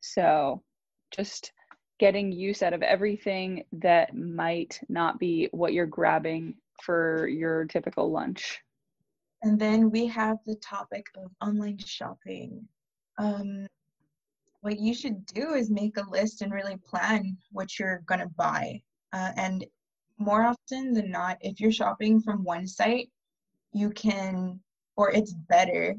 So 0.02 0.62
just 1.10 1.52
getting 2.00 2.32
use 2.32 2.62
out 2.62 2.74
of 2.74 2.84
everything 2.84 3.64
that 3.72 4.16
might 4.16 4.80
not 4.88 5.18
be 5.18 5.50
what 5.52 5.74
you're 5.74 5.88
grabbing 5.88 6.54
for 6.84 7.28
your 7.28 7.66
typical 7.66 8.12
lunch. 8.12 8.60
And 9.42 9.60
then 9.60 9.90
we 9.90 10.06
have 10.08 10.38
the 10.46 10.56
topic 10.58 11.08
of 11.18 11.32
online 11.42 11.80
shopping. 11.80 12.68
Um, 13.18 13.68
what 14.62 14.80
you 14.80 14.94
should 14.94 15.26
do 15.26 15.54
is 15.54 15.70
make 15.70 15.98
a 15.98 16.10
list 16.10 16.42
and 16.42 16.54
really 16.54 16.78
plan 16.78 17.38
what 17.52 17.78
you're 17.78 18.02
going 18.06 18.22
to 18.22 18.30
buy. 18.38 18.82
Uh, 19.12 19.32
and 19.36 19.66
more 20.18 20.44
often 20.44 20.94
than 20.94 21.12
not, 21.12 21.38
if 21.42 21.60
you're 21.60 21.72
shopping 21.72 22.22
from 22.22 22.44
one 22.44 22.66
site, 22.66 23.10
you 23.74 23.90
can, 23.90 24.60
or 24.96 25.12
it's 25.12 25.34
better 25.34 25.96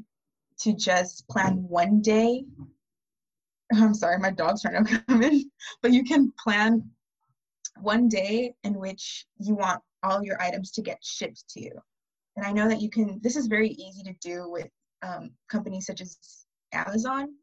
to 0.61 0.73
just 0.73 1.27
plan 1.27 1.65
one 1.67 2.01
day. 2.01 2.43
I'm 3.73 3.93
sorry, 3.93 4.17
my 4.17 4.31
dog's 4.31 4.63
trying 4.63 4.83
to 4.83 5.03
come 5.07 5.21
in, 5.21 5.49
but 5.81 5.91
you 5.91 6.03
can 6.03 6.33
plan 6.43 6.89
one 7.79 8.07
day 8.07 8.53
in 8.63 8.79
which 8.79 9.25
you 9.37 9.55
want 9.55 9.81
all 10.01 10.23
your 10.23 10.41
items 10.41 10.71
to 10.71 10.81
get 10.81 11.03
shipped 11.03 11.47
to 11.49 11.61
you. 11.61 11.71
And 12.35 12.45
I 12.45 12.51
know 12.51 12.67
that 12.67 12.81
you 12.81 12.89
can, 12.89 13.19
this 13.21 13.35
is 13.35 13.47
very 13.47 13.69
easy 13.69 14.03
to 14.03 14.13
do 14.21 14.49
with 14.49 14.69
um, 15.03 15.31
companies 15.49 15.85
such 15.85 16.01
as 16.01 16.44
Amazon. 16.75 17.33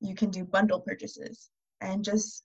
You 0.00 0.14
can 0.14 0.30
do 0.30 0.44
bundle 0.44 0.80
purchases 0.80 1.50
and 1.80 2.04
just 2.04 2.44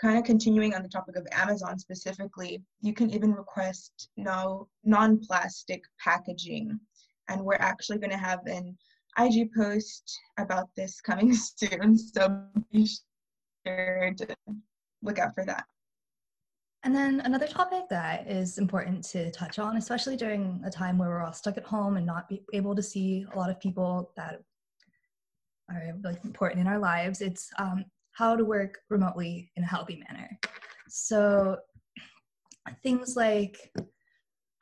kind 0.00 0.18
of 0.18 0.24
continuing 0.24 0.74
on 0.74 0.82
the 0.82 0.88
topic 0.88 1.16
of 1.16 1.26
Amazon 1.30 1.78
specifically, 1.78 2.60
you 2.80 2.92
can 2.92 3.10
even 3.10 3.32
request 3.32 4.08
no 4.16 4.68
non-plastic 4.84 5.84
packaging. 6.02 6.78
And 7.28 7.40
we're 7.40 7.54
actually 7.54 7.98
going 7.98 8.10
to 8.10 8.16
have 8.16 8.40
an 8.46 8.76
IG 9.18 9.50
post 9.54 10.18
about 10.38 10.68
this 10.76 11.00
coming 11.00 11.32
soon. 11.56 11.96
So 11.96 12.44
be 12.72 12.88
sure 13.64 14.12
to 14.16 14.36
look 15.02 15.18
out 15.18 15.34
for 15.34 15.44
that. 15.44 15.64
And 16.84 16.96
then 16.96 17.20
another 17.20 17.46
topic 17.46 17.84
that 17.90 18.28
is 18.28 18.58
important 18.58 19.04
to 19.10 19.30
touch 19.30 19.60
on, 19.60 19.76
especially 19.76 20.16
during 20.16 20.60
a 20.66 20.70
time 20.70 20.98
where 20.98 21.10
we're 21.10 21.22
all 21.22 21.32
stuck 21.32 21.56
at 21.56 21.64
home 21.64 21.96
and 21.96 22.04
not 22.04 22.28
be 22.28 22.42
able 22.52 22.74
to 22.74 22.82
see 22.82 23.24
a 23.32 23.38
lot 23.38 23.50
of 23.50 23.60
people 23.60 24.10
that 24.16 24.40
are 25.76 25.92
like 26.02 26.24
important 26.24 26.60
in 26.60 26.66
our 26.66 26.78
lives, 26.78 27.20
it's 27.20 27.50
um, 27.58 27.84
how 28.12 28.36
to 28.36 28.44
work 28.44 28.78
remotely 28.90 29.50
in 29.56 29.62
a 29.62 29.66
healthy 29.66 30.02
manner. 30.08 30.38
So 30.88 31.58
things 32.82 33.16
like 33.16 33.72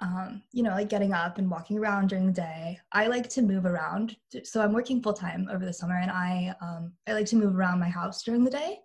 um, 0.03 0.43
you 0.53 0.63
know, 0.63 0.71
like 0.71 0.89
getting 0.89 1.13
up 1.13 1.39
and 1.39 1.51
walking 1.51 1.79
around 1.79 2.09
during 2.09 2.27
the 2.27 2.33
day. 2.33 2.79
I 2.93 3.07
like 3.07 3.29
to 3.31 3.43
move 3.43 3.67
around. 3.67 4.17
So 4.45 4.63
I'm 4.63 4.73
working 4.73 5.03
full 5.03 5.13
time 5.13 5.49
over 5.53 5.65
the 5.65 5.73
summer, 5.73 5.99
and 5.99 6.11
I 6.11 6.55
um, 6.61 6.95
I 7.07 7.13
like 7.13 7.27
to 7.27 7.37
move 7.37 7.55
around 7.55 7.81
my 7.81 7.89
house 7.89 8.23
during 8.23 8.45
the 8.45 8.51
day, 8.51 8.79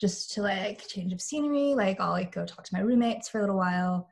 just 0.00 0.32
to 0.34 0.42
like 0.42 0.86
change 0.88 1.12
of 1.12 1.20
scenery. 1.20 1.74
Like 1.74 2.00
I'll 2.00 2.10
like 2.10 2.32
go 2.32 2.44
talk 2.44 2.64
to 2.64 2.74
my 2.74 2.80
roommates 2.80 3.28
for 3.28 3.38
a 3.38 3.40
little 3.42 3.56
while. 3.56 4.08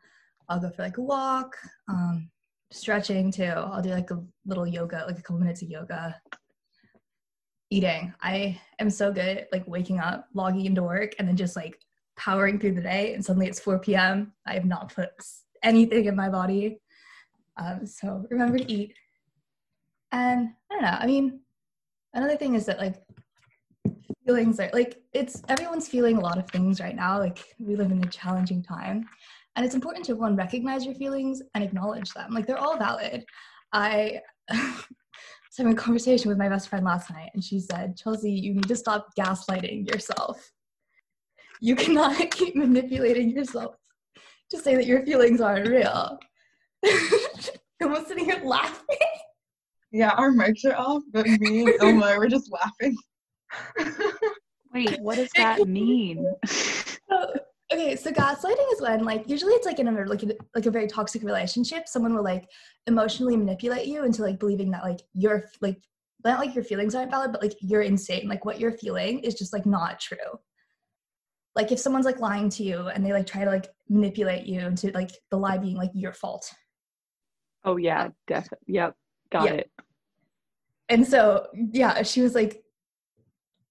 I'll 0.49 0.61
go 0.61 0.71
for 0.71 0.83
like 0.83 0.99
a 0.99 1.03
walk, 1.03 1.57
um, 1.89 2.31
stretching 2.71 3.33
too. 3.33 3.45
I'll 3.45 3.83
do 3.83 3.91
like 3.91 4.11
a 4.11 4.23
little 4.47 4.67
yoga, 4.67 5.05
like 5.07 5.19
a 5.19 5.23
couple 5.23 5.39
minutes 5.39 5.63
of 5.63 5.71
yoga 5.71 6.21
eating. 7.73 8.13
I 8.21 8.61
am 8.79 8.91
so 8.91 9.11
good 9.11 9.39
at 9.39 9.53
like 9.53 9.67
waking 9.67 9.99
up, 9.99 10.29
logging 10.35 10.67
into 10.67 10.83
work, 10.83 11.15
and 11.19 11.27
then 11.27 11.37
just 11.37 11.57
like 11.57 11.81
powering 12.17 12.59
through 12.59 12.75
the 12.75 12.83
day. 12.83 13.15
And 13.15 13.25
suddenly 13.25 13.47
it's 13.47 13.61
4 13.61 13.79
p.m. 13.79 14.33
I 14.47 14.55
have 14.55 14.67
not 14.67 14.95
put 14.95 15.11
anything 15.63 16.05
in 16.05 16.15
my 16.15 16.29
body. 16.29 16.79
Um, 17.57 17.87
so 17.87 18.27
remember 18.31 18.59
to 18.59 18.71
eat. 18.71 18.95
And 20.13 20.51
I 20.71 20.75
don't 20.75 20.83
know. 20.83 20.99
I 21.01 21.07
mean, 21.07 21.41
another 22.13 22.37
thing 22.37 22.55
is 22.55 22.67
that 22.67 22.79
like 22.79 22.97
feelings 24.27 24.61
are 24.61 24.71
like 24.73 25.03
it's 25.13 25.43
everyone's 25.49 25.89
feeling 25.89 26.19
a 26.19 26.21
lot 26.21 26.39
of 26.39 26.49
things 26.51 26.81
right 26.81 26.95
now. 26.95 27.19
Like 27.19 27.43
we 27.59 27.77
live 27.77 27.91
in 27.91 28.05
a 28.05 28.09
challenging 28.09 28.63
time. 28.63 29.09
And 29.57 29.65
it's 29.65 29.75
important 29.75 30.05
to 30.07 30.15
one 30.15 30.37
recognize 30.37 30.85
your 30.85 30.95
feelings 30.95 31.43
and 31.55 31.65
acknowledge 31.65 32.13
them. 32.13 32.33
Like 32.33 32.47
they're 32.47 32.59
all 32.59 32.77
valid. 32.77 33.25
I 33.73 34.21
was 35.53 35.59
having 35.59 35.75
a 35.75 35.77
conversation 35.77 36.31
with 36.31 36.39
my 36.39 36.49
best 36.49 36.69
friend 36.69 36.83
last 36.83 37.11
night, 37.11 37.31
and 37.35 37.45
she 37.45 37.61
said, 37.61 37.95
Chelsea, 37.95 38.31
you 38.31 38.55
need 38.55 38.69
to 38.69 38.77
stop 38.77 39.15
gaslighting 39.19 39.87
yourself. 39.93 40.51
You 41.61 41.77
cannot 41.77 42.31
keep 42.31 42.57
manipulating 42.57 43.31
yourself 43.31 43.75
to 44.51 44.59
say 44.59 44.77
that 44.77 44.87
your 44.87 45.05
feelings 45.05 45.43
aren't 45.43 45.69
real. 45.69 46.19
I 46.85 47.51
was 47.83 48.07
sitting 48.07 48.25
here 48.25 48.41
laughing. 48.43 48.97
Yeah, 49.91 50.13
our 50.17 50.31
mics 50.31 50.65
are 50.65 50.75
off, 50.75 51.03
but 51.13 51.27
me 51.27 51.61
and 51.61 51.75
Ilma 51.83 52.17
were 52.17 52.29
just 52.29 52.51
laughing. 52.51 52.97
Wait, 54.73 54.99
what 55.01 55.17
does 55.17 55.29
that 55.37 55.69
mean? 55.69 56.33
Okay 57.73 57.97
so 57.97 58.11
gaslighting 58.11 58.73
is 58.73 58.81
when 58.81 59.05
like 59.05 59.29
usually 59.29 59.53
it's 59.55 59.67
like 59.67 59.79
in 59.79 59.89
a 59.89 60.05
like, 60.05 60.23
like 60.55 60.67
a 60.67 60.71
very 60.71 60.87
toxic 60.87 61.23
relationship 61.23 61.89
someone 61.89 62.15
will 62.15 62.25
like 62.25 62.49
emotionally 62.87 63.37
manipulate 63.37 63.87
you 63.87 64.05
into 64.05 64.23
like 64.23 64.39
believing 64.39 64.71
that 64.71 64.83
like 64.83 65.01
you're 65.15 65.45
like 65.61 65.81
not 66.25 66.39
like 66.39 66.55
your 66.55 66.65
feelings 66.65 66.95
aren't 66.95 67.11
valid 67.11 67.33
but 67.33 67.43
like 67.43 67.55
you're 67.61 67.83
insane. 67.83 68.29
Like 68.29 68.45
what 68.45 68.61
you're 68.61 68.73
feeling 68.73 69.21
is 69.21 69.35
just 69.35 69.53
like 69.53 69.67
not 69.67 70.01
true. 70.01 70.17
Like 71.55 71.73
if 71.73 71.79
someone's 71.79 72.07
like 72.07 72.21
lying 72.21 72.49
to 72.51 72.63
you 72.63 72.89
and 72.89 73.05
they 73.05 73.13
like 73.13 73.27
try 73.27 73.45
to 73.45 73.51
like 73.51 73.69
manipulate 73.89 74.47
you 74.47 74.61
into 74.61 74.91
like 74.93 75.11
the 75.31 75.37
lie 75.37 75.59
being 75.59 75.77
like 75.77 75.91
your 75.95 76.13
fault. 76.13 76.51
Oh 77.65 77.77
yeah 77.77 78.09
definitely 78.27 78.75
yep 78.75 78.95
got 79.31 79.49
it. 79.49 79.71
And 80.89 81.07
so 81.07 81.47
yeah 81.55 82.03
she 82.03 82.23
was 82.23 82.35
like 82.35 82.63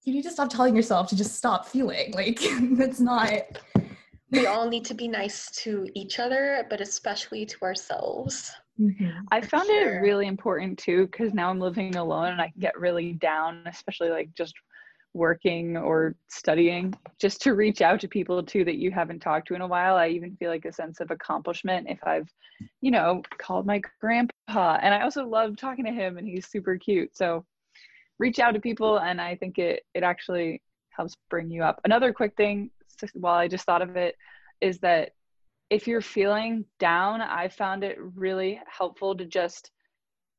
you 0.04 0.12
need 0.12 0.22
to 0.22 0.30
stop 0.30 0.50
telling 0.50 0.74
yourself 0.74 1.08
to 1.08 1.16
just 1.16 1.36
stop 1.36 1.66
feeling. 1.66 2.12
Like 2.12 2.40
that's 2.72 3.00
not 3.00 3.32
we 4.32 4.46
all 4.46 4.68
need 4.68 4.84
to 4.86 4.94
be 4.94 5.06
nice 5.06 5.50
to 5.50 5.86
each 5.94 6.18
other, 6.18 6.66
but 6.70 6.80
especially 6.80 7.44
to 7.46 7.56
ourselves. 7.62 8.50
Mm-hmm. 8.80 9.10
I 9.30 9.42
found 9.42 9.66
sure. 9.66 9.98
it 9.98 10.00
really 10.00 10.26
important 10.26 10.78
too 10.78 11.06
because 11.06 11.34
now 11.34 11.50
I'm 11.50 11.60
living 11.60 11.96
alone 11.96 12.28
and 12.28 12.40
I 12.40 12.48
can 12.48 12.60
get 12.60 12.78
really 12.78 13.12
down, 13.12 13.62
especially 13.66 14.08
like 14.08 14.34
just 14.34 14.54
working 15.14 15.76
or 15.76 16.16
studying, 16.28 16.94
just 17.20 17.42
to 17.42 17.52
reach 17.52 17.82
out 17.82 18.00
to 18.00 18.08
people 18.08 18.42
too 18.42 18.64
that 18.64 18.76
you 18.76 18.90
haven't 18.90 19.20
talked 19.20 19.48
to 19.48 19.54
in 19.54 19.60
a 19.60 19.66
while. 19.66 19.96
I 19.96 20.08
even 20.08 20.34
feel 20.36 20.50
like 20.50 20.64
a 20.64 20.72
sense 20.72 21.00
of 21.00 21.10
accomplishment 21.10 21.86
if 21.90 22.02
I've, 22.02 22.30
you 22.80 22.90
know, 22.90 23.22
called 23.36 23.66
my 23.66 23.82
grandpa. 24.00 24.78
And 24.80 24.94
I 24.94 25.02
also 25.02 25.26
love 25.26 25.56
talking 25.56 25.84
to 25.84 25.92
him 25.92 26.16
and 26.16 26.26
he's 26.26 26.48
super 26.48 26.78
cute. 26.78 27.14
So 27.14 27.44
reach 28.18 28.38
out 28.38 28.52
to 28.52 28.60
people 28.60 28.98
and 28.98 29.20
I 29.20 29.36
think 29.36 29.58
it 29.58 29.82
it 29.94 30.02
actually 30.02 30.62
helps 30.88 31.16
bring 31.28 31.50
you 31.50 31.62
up. 31.62 31.80
Another 31.84 32.12
quick 32.12 32.34
thing 32.36 32.70
while 33.14 33.34
I 33.34 33.48
just 33.48 33.64
thought 33.64 33.82
of 33.82 33.96
it 33.96 34.16
is 34.60 34.78
that 34.80 35.10
if 35.70 35.86
you're 35.86 36.02
feeling 36.02 36.64
down, 36.78 37.22
I 37.22 37.48
found 37.48 37.82
it 37.82 37.96
really 37.98 38.60
helpful 38.66 39.16
to 39.16 39.24
just 39.24 39.70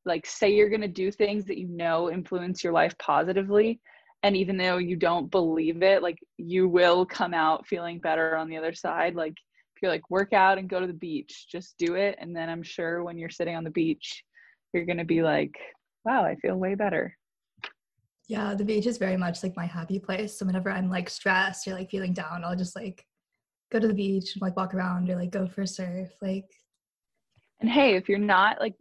like 0.04 0.26
say 0.26 0.54
you're 0.54 0.68
going 0.68 0.80
to 0.80 0.88
do 0.88 1.10
things 1.10 1.46
that 1.46 1.58
you 1.58 1.68
know 1.68 2.10
influence 2.10 2.62
your 2.62 2.72
life 2.72 2.96
positively 2.98 3.80
and 4.22 4.36
even 4.36 4.56
though 4.56 4.76
you 4.76 4.96
don't 4.96 5.30
believe 5.30 5.82
it 5.82 6.02
like 6.02 6.18
you 6.36 6.68
will 6.68 7.06
come 7.06 7.32
out 7.32 7.66
feeling 7.66 7.98
better 7.98 8.36
on 8.36 8.48
the 8.48 8.56
other 8.56 8.74
side. 8.74 9.14
Like 9.14 9.34
if 9.74 9.82
you're 9.82 9.90
like 9.90 10.08
work 10.10 10.32
out 10.32 10.58
and 10.58 10.68
go 10.68 10.80
to 10.80 10.86
the 10.86 10.92
beach 10.92 11.46
just 11.50 11.76
do 11.78 11.94
it 11.94 12.16
and 12.20 12.34
then 12.34 12.48
i'm 12.48 12.62
sure 12.62 13.02
when 13.02 13.18
you're 13.18 13.30
sitting 13.30 13.56
on 13.56 13.64
the 13.64 13.70
beach 13.70 14.22
you're 14.72 14.84
going 14.84 14.98
to 14.98 15.04
be 15.04 15.22
like 15.22 15.54
wow 16.04 16.24
i 16.24 16.36
feel 16.36 16.56
way 16.56 16.74
better 16.74 17.16
yeah, 18.28 18.54
the 18.54 18.64
beach 18.64 18.86
is 18.86 18.98
very 18.98 19.16
much 19.16 19.42
like 19.42 19.56
my 19.56 19.66
happy 19.66 19.98
place. 19.98 20.38
So 20.38 20.46
whenever 20.46 20.70
I'm 20.70 20.88
like 20.88 21.10
stressed 21.10 21.66
or 21.68 21.72
like 21.72 21.90
feeling 21.90 22.12
down, 22.12 22.42
I'll 22.44 22.56
just 22.56 22.74
like 22.76 23.04
go 23.70 23.78
to 23.78 23.88
the 23.88 23.94
beach 23.94 24.34
and 24.34 24.42
like 24.42 24.56
walk 24.56 24.74
around 24.74 25.10
or 25.10 25.16
like 25.16 25.30
go 25.30 25.46
for 25.46 25.62
a 25.62 25.66
surf. 25.66 26.10
Like 26.22 26.46
And 27.60 27.68
hey, 27.70 27.96
if 27.96 28.08
you're 28.08 28.18
not 28.18 28.60
like 28.60 28.74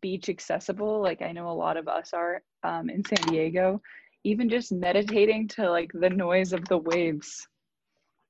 beach 0.00 0.28
accessible, 0.28 1.00
like 1.00 1.22
I 1.22 1.32
know 1.32 1.48
a 1.48 1.52
lot 1.52 1.76
of 1.76 1.86
us 1.88 2.12
are 2.12 2.42
um, 2.64 2.90
in 2.90 3.04
San 3.04 3.20
Diego, 3.28 3.80
even 4.24 4.48
just 4.48 4.72
meditating 4.72 5.48
to 5.48 5.70
like 5.70 5.90
the 5.94 6.10
noise 6.10 6.52
of 6.52 6.64
the 6.66 6.78
waves. 6.78 7.46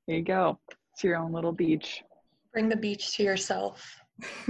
There 0.06 0.16
you 0.18 0.22
go. 0.24 0.58
It's 0.92 1.02
your 1.04 1.16
own 1.16 1.32
little 1.32 1.52
beach. 1.52 2.02
Bring 2.52 2.68
the 2.68 2.76
beach 2.76 3.16
to 3.16 3.22
yourself. 3.22 3.84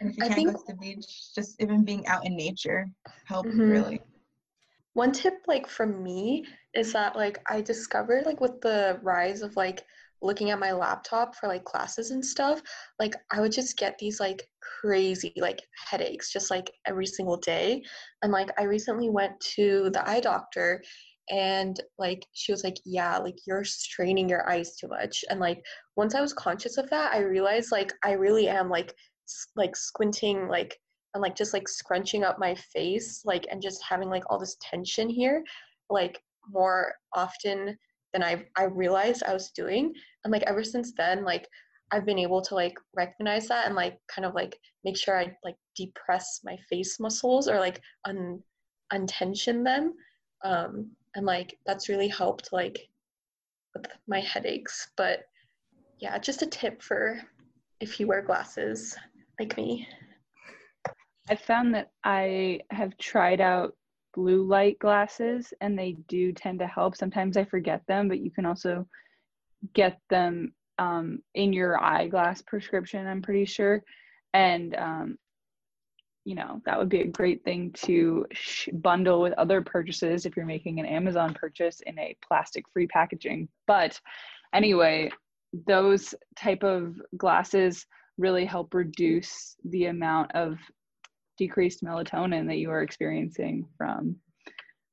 And 0.00 0.10
if 0.10 0.16
you 0.18 0.24
I 0.24 0.26
can't 0.28 0.36
think- 0.36 0.52
go 0.52 0.58
to 0.58 0.64
the 0.72 0.74
beach, 0.74 1.32
just 1.36 1.62
even 1.62 1.84
being 1.84 2.04
out 2.08 2.26
in 2.26 2.36
nature 2.36 2.90
helps 3.26 3.48
Mhm. 3.50 3.70
really. 3.70 4.00
One 4.94 5.12
tip 5.12 5.34
like 5.46 5.66
from 5.66 6.02
me 6.02 6.46
is 6.74 6.92
that 6.92 7.16
like 7.16 7.38
I 7.50 7.60
discovered 7.60 8.26
like 8.26 8.40
with 8.40 8.60
the 8.60 8.98
rise 9.02 9.42
of 9.42 9.56
like 9.56 9.84
looking 10.22 10.50
at 10.50 10.58
my 10.58 10.72
laptop 10.72 11.34
for 11.34 11.48
like 11.48 11.64
classes 11.64 12.10
and 12.10 12.24
stuff, 12.24 12.62
like 12.98 13.14
I 13.30 13.40
would 13.40 13.52
just 13.52 13.76
get 13.76 13.98
these 13.98 14.20
like 14.20 14.42
crazy 14.80 15.32
like 15.36 15.60
headaches 15.88 16.32
just 16.32 16.50
like 16.50 16.70
every 16.86 17.06
single 17.06 17.36
day. 17.36 17.82
And 18.22 18.32
like 18.32 18.50
I 18.58 18.64
recently 18.64 19.10
went 19.10 19.38
to 19.56 19.90
the 19.90 20.08
eye 20.08 20.20
doctor 20.20 20.82
and 21.30 21.78
like 21.98 22.24
she 22.32 22.52
was 22.52 22.64
like, 22.64 22.76
"Yeah, 22.84 23.18
like 23.18 23.36
you're 23.46 23.64
straining 23.64 24.28
your 24.28 24.48
eyes 24.48 24.76
too 24.76 24.88
much." 24.88 25.24
And 25.30 25.40
like 25.40 25.64
once 25.96 26.14
I 26.14 26.20
was 26.20 26.32
conscious 26.34 26.76
of 26.78 26.88
that, 26.90 27.12
I 27.12 27.18
realized 27.20 27.72
like 27.72 27.92
I 28.04 28.12
really 28.12 28.48
am 28.48 28.68
like 28.70 28.94
s- 29.26 29.48
like 29.56 29.74
squinting 29.76 30.48
like 30.48 30.78
and 31.14 31.22
like 31.22 31.36
just 31.36 31.54
like 31.54 31.68
scrunching 31.68 32.24
up 32.24 32.38
my 32.38 32.54
face 32.54 33.22
like 33.24 33.46
and 33.50 33.62
just 33.62 33.82
having 33.88 34.10
like 34.10 34.24
all 34.28 34.38
this 34.38 34.56
tension 34.60 35.08
here 35.08 35.42
like 35.88 36.20
more 36.50 36.94
often 37.14 37.76
than 38.12 38.22
I 38.22 38.44
I 38.56 38.64
realized 38.64 39.22
I 39.22 39.32
was 39.32 39.50
doing. 39.50 39.92
And 40.24 40.32
like 40.32 40.42
ever 40.42 40.64
since 40.64 40.92
then 40.96 41.24
like 41.24 41.48
I've 41.90 42.06
been 42.06 42.18
able 42.18 42.40
to 42.42 42.54
like 42.54 42.78
recognize 42.94 43.46
that 43.48 43.66
and 43.66 43.74
like 43.74 43.98
kind 44.08 44.24
of 44.24 44.34
like 44.34 44.58
make 44.84 44.96
sure 44.96 45.18
I 45.18 45.36
like 45.44 45.56
depress 45.76 46.40
my 46.44 46.56
face 46.70 46.98
muscles 46.98 47.48
or 47.48 47.58
like 47.58 47.80
un 48.06 48.42
untension 48.92 49.64
them. 49.64 49.94
Um 50.44 50.90
and 51.14 51.26
like 51.26 51.56
that's 51.66 51.88
really 51.88 52.08
helped 52.08 52.52
like 52.52 52.78
with 53.74 53.86
my 54.06 54.20
headaches. 54.20 54.88
But 54.96 55.20
yeah 56.00 56.18
just 56.18 56.42
a 56.42 56.46
tip 56.46 56.82
for 56.82 57.20
if 57.80 58.00
you 58.00 58.06
wear 58.06 58.22
glasses 58.22 58.96
like 59.38 59.56
me 59.56 59.86
I 61.28 61.36
found 61.36 61.74
that 61.74 61.90
I 62.02 62.60
have 62.70 62.96
tried 62.98 63.40
out 63.40 63.74
blue 64.14 64.46
light 64.46 64.78
glasses 64.78 65.52
and 65.60 65.78
they 65.78 65.96
do 66.08 66.32
tend 66.32 66.58
to 66.60 66.66
help. 66.66 66.96
Sometimes 66.96 67.36
I 67.36 67.44
forget 67.44 67.82
them, 67.88 68.08
but 68.08 68.20
you 68.20 68.30
can 68.30 68.46
also 68.46 68.86
get 69.72 69.98
them 70.10 70.52
um, 70.78 71.20
in 71.34 71.52
your 71.52 71.82
eyeglass 71.82 72.42
prescription, 72.42 73.06
I'm 73.06 73.22
pretty 73.22 73.44
sure. 73.44 73.82
And, 74.32 74.74
um, 74.74 75.18
you 76.24 76.34
know, 76.34 76.60
that 76.64 76.78
would 76.78 76.88
be 76.88 77.02
a 77.02 77.06
great 77.06 77.44
thing 77.44 77.72
to 77.84 78.26
sh- 78.32 78.68
bundle 78.72 79.20
with 79.20 79.34
other 79.34 79.62
purchases 79.62 80.26
if 80.26 80.36
you're 80.36 80.46
making 80.46 80.80
an 80.80 80.86
Amazon 80.86 81.34
purchase 81.34 81.80
in 81.86 81.98
a 81.98 82.16
plastic 82.26 82.64
free 82.72 82.86
packaging. 82.86 83.48
But 83.66 84.00
anyway, 84.52 85.10
those 85.66 86.14
type 86.36 86.64
of 86.64 87.00
glasses 87.16 87.86
really 88.18 88.44
help 88.44 88.74
reduce 88.74 89.56
the 89.64 89.86
amount 89.86 90.32
of 90.32 90.58
decreased 91.36 91.82
melatonin 91.82 92.46
that 92.46 92.58
you 92.58 92.70
are 92.70 92.82
experiencing 92.82 93.66
from 93.76 94.16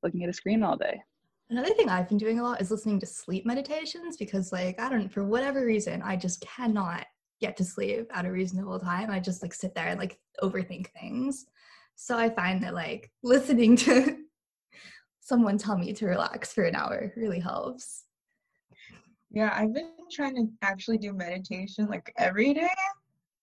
looking 0.04 0.24
at 0.24 0.30
a 0.30 0.34
screen 0.34 0.64
all 0.64 0.78
day. 0.78 1.02
Another 1.50 1.74
thing 1.74 1.90
I've 1.90 2.08
been 2.08 2.18
doing 2.18 2.40
a 2.40 2.44
lot 2.44 2.62
is 2.62 2.72
listening 2.72 3.00
to 3.02 3.06
sleep 3.06 3.46
meditations 3.46 4.16
because, 4.16 4.52
like, 4.52 4.80
I 4.80 4.90
don't, 4.90 5.10
for 5.10 5.24
whatever 5.26 5.66
reason, 5.66 6.02
I 6.02 6.16
just 6.16 6.42
cannot 6.42 7.06
get 7.42 7.58
to 7.58 7.66
sleep 7.66 8.10
at 8.14 8.26
a 8.26 8.32
reasonable 8.32 8.80
time. 8.80 9.10
I 9.10 9.20
just 9.20 9.42
like 9.42 9.54
sit 9.54 9.76
there 9.76 9.88
and 9.88 10.00
like 10.00 10.18
overthink 10.42 10.92
things. 10.92 11.46
So 11.96 12.18
I 12.18 12.30
find 12.30 12.64
that 12.64 12.74
like 12.74 13.12
listening 13.24 13.76
to 13.78 14.18
someone 15.20 15.58
tell 15.58 15.78
me 15.78 15.92
to 15.94 16.06
relax 16.06 16.54
for 16.54 16.64
an 16.64 16.76
hour 16.76 17.12
really 17.18 17.40
helps. 17.40 18.06
Yeah, 19.32 19.54
I've 19.54 19.74
been 19.74 19.92
trying 20.12 20.36
to 20.36 20.48
actually 20.62 20.98
do 20.98 21.14
meditation 21.14 21.88
like 21.88 22.14
every 22.18 22.54
day 22.54 22.70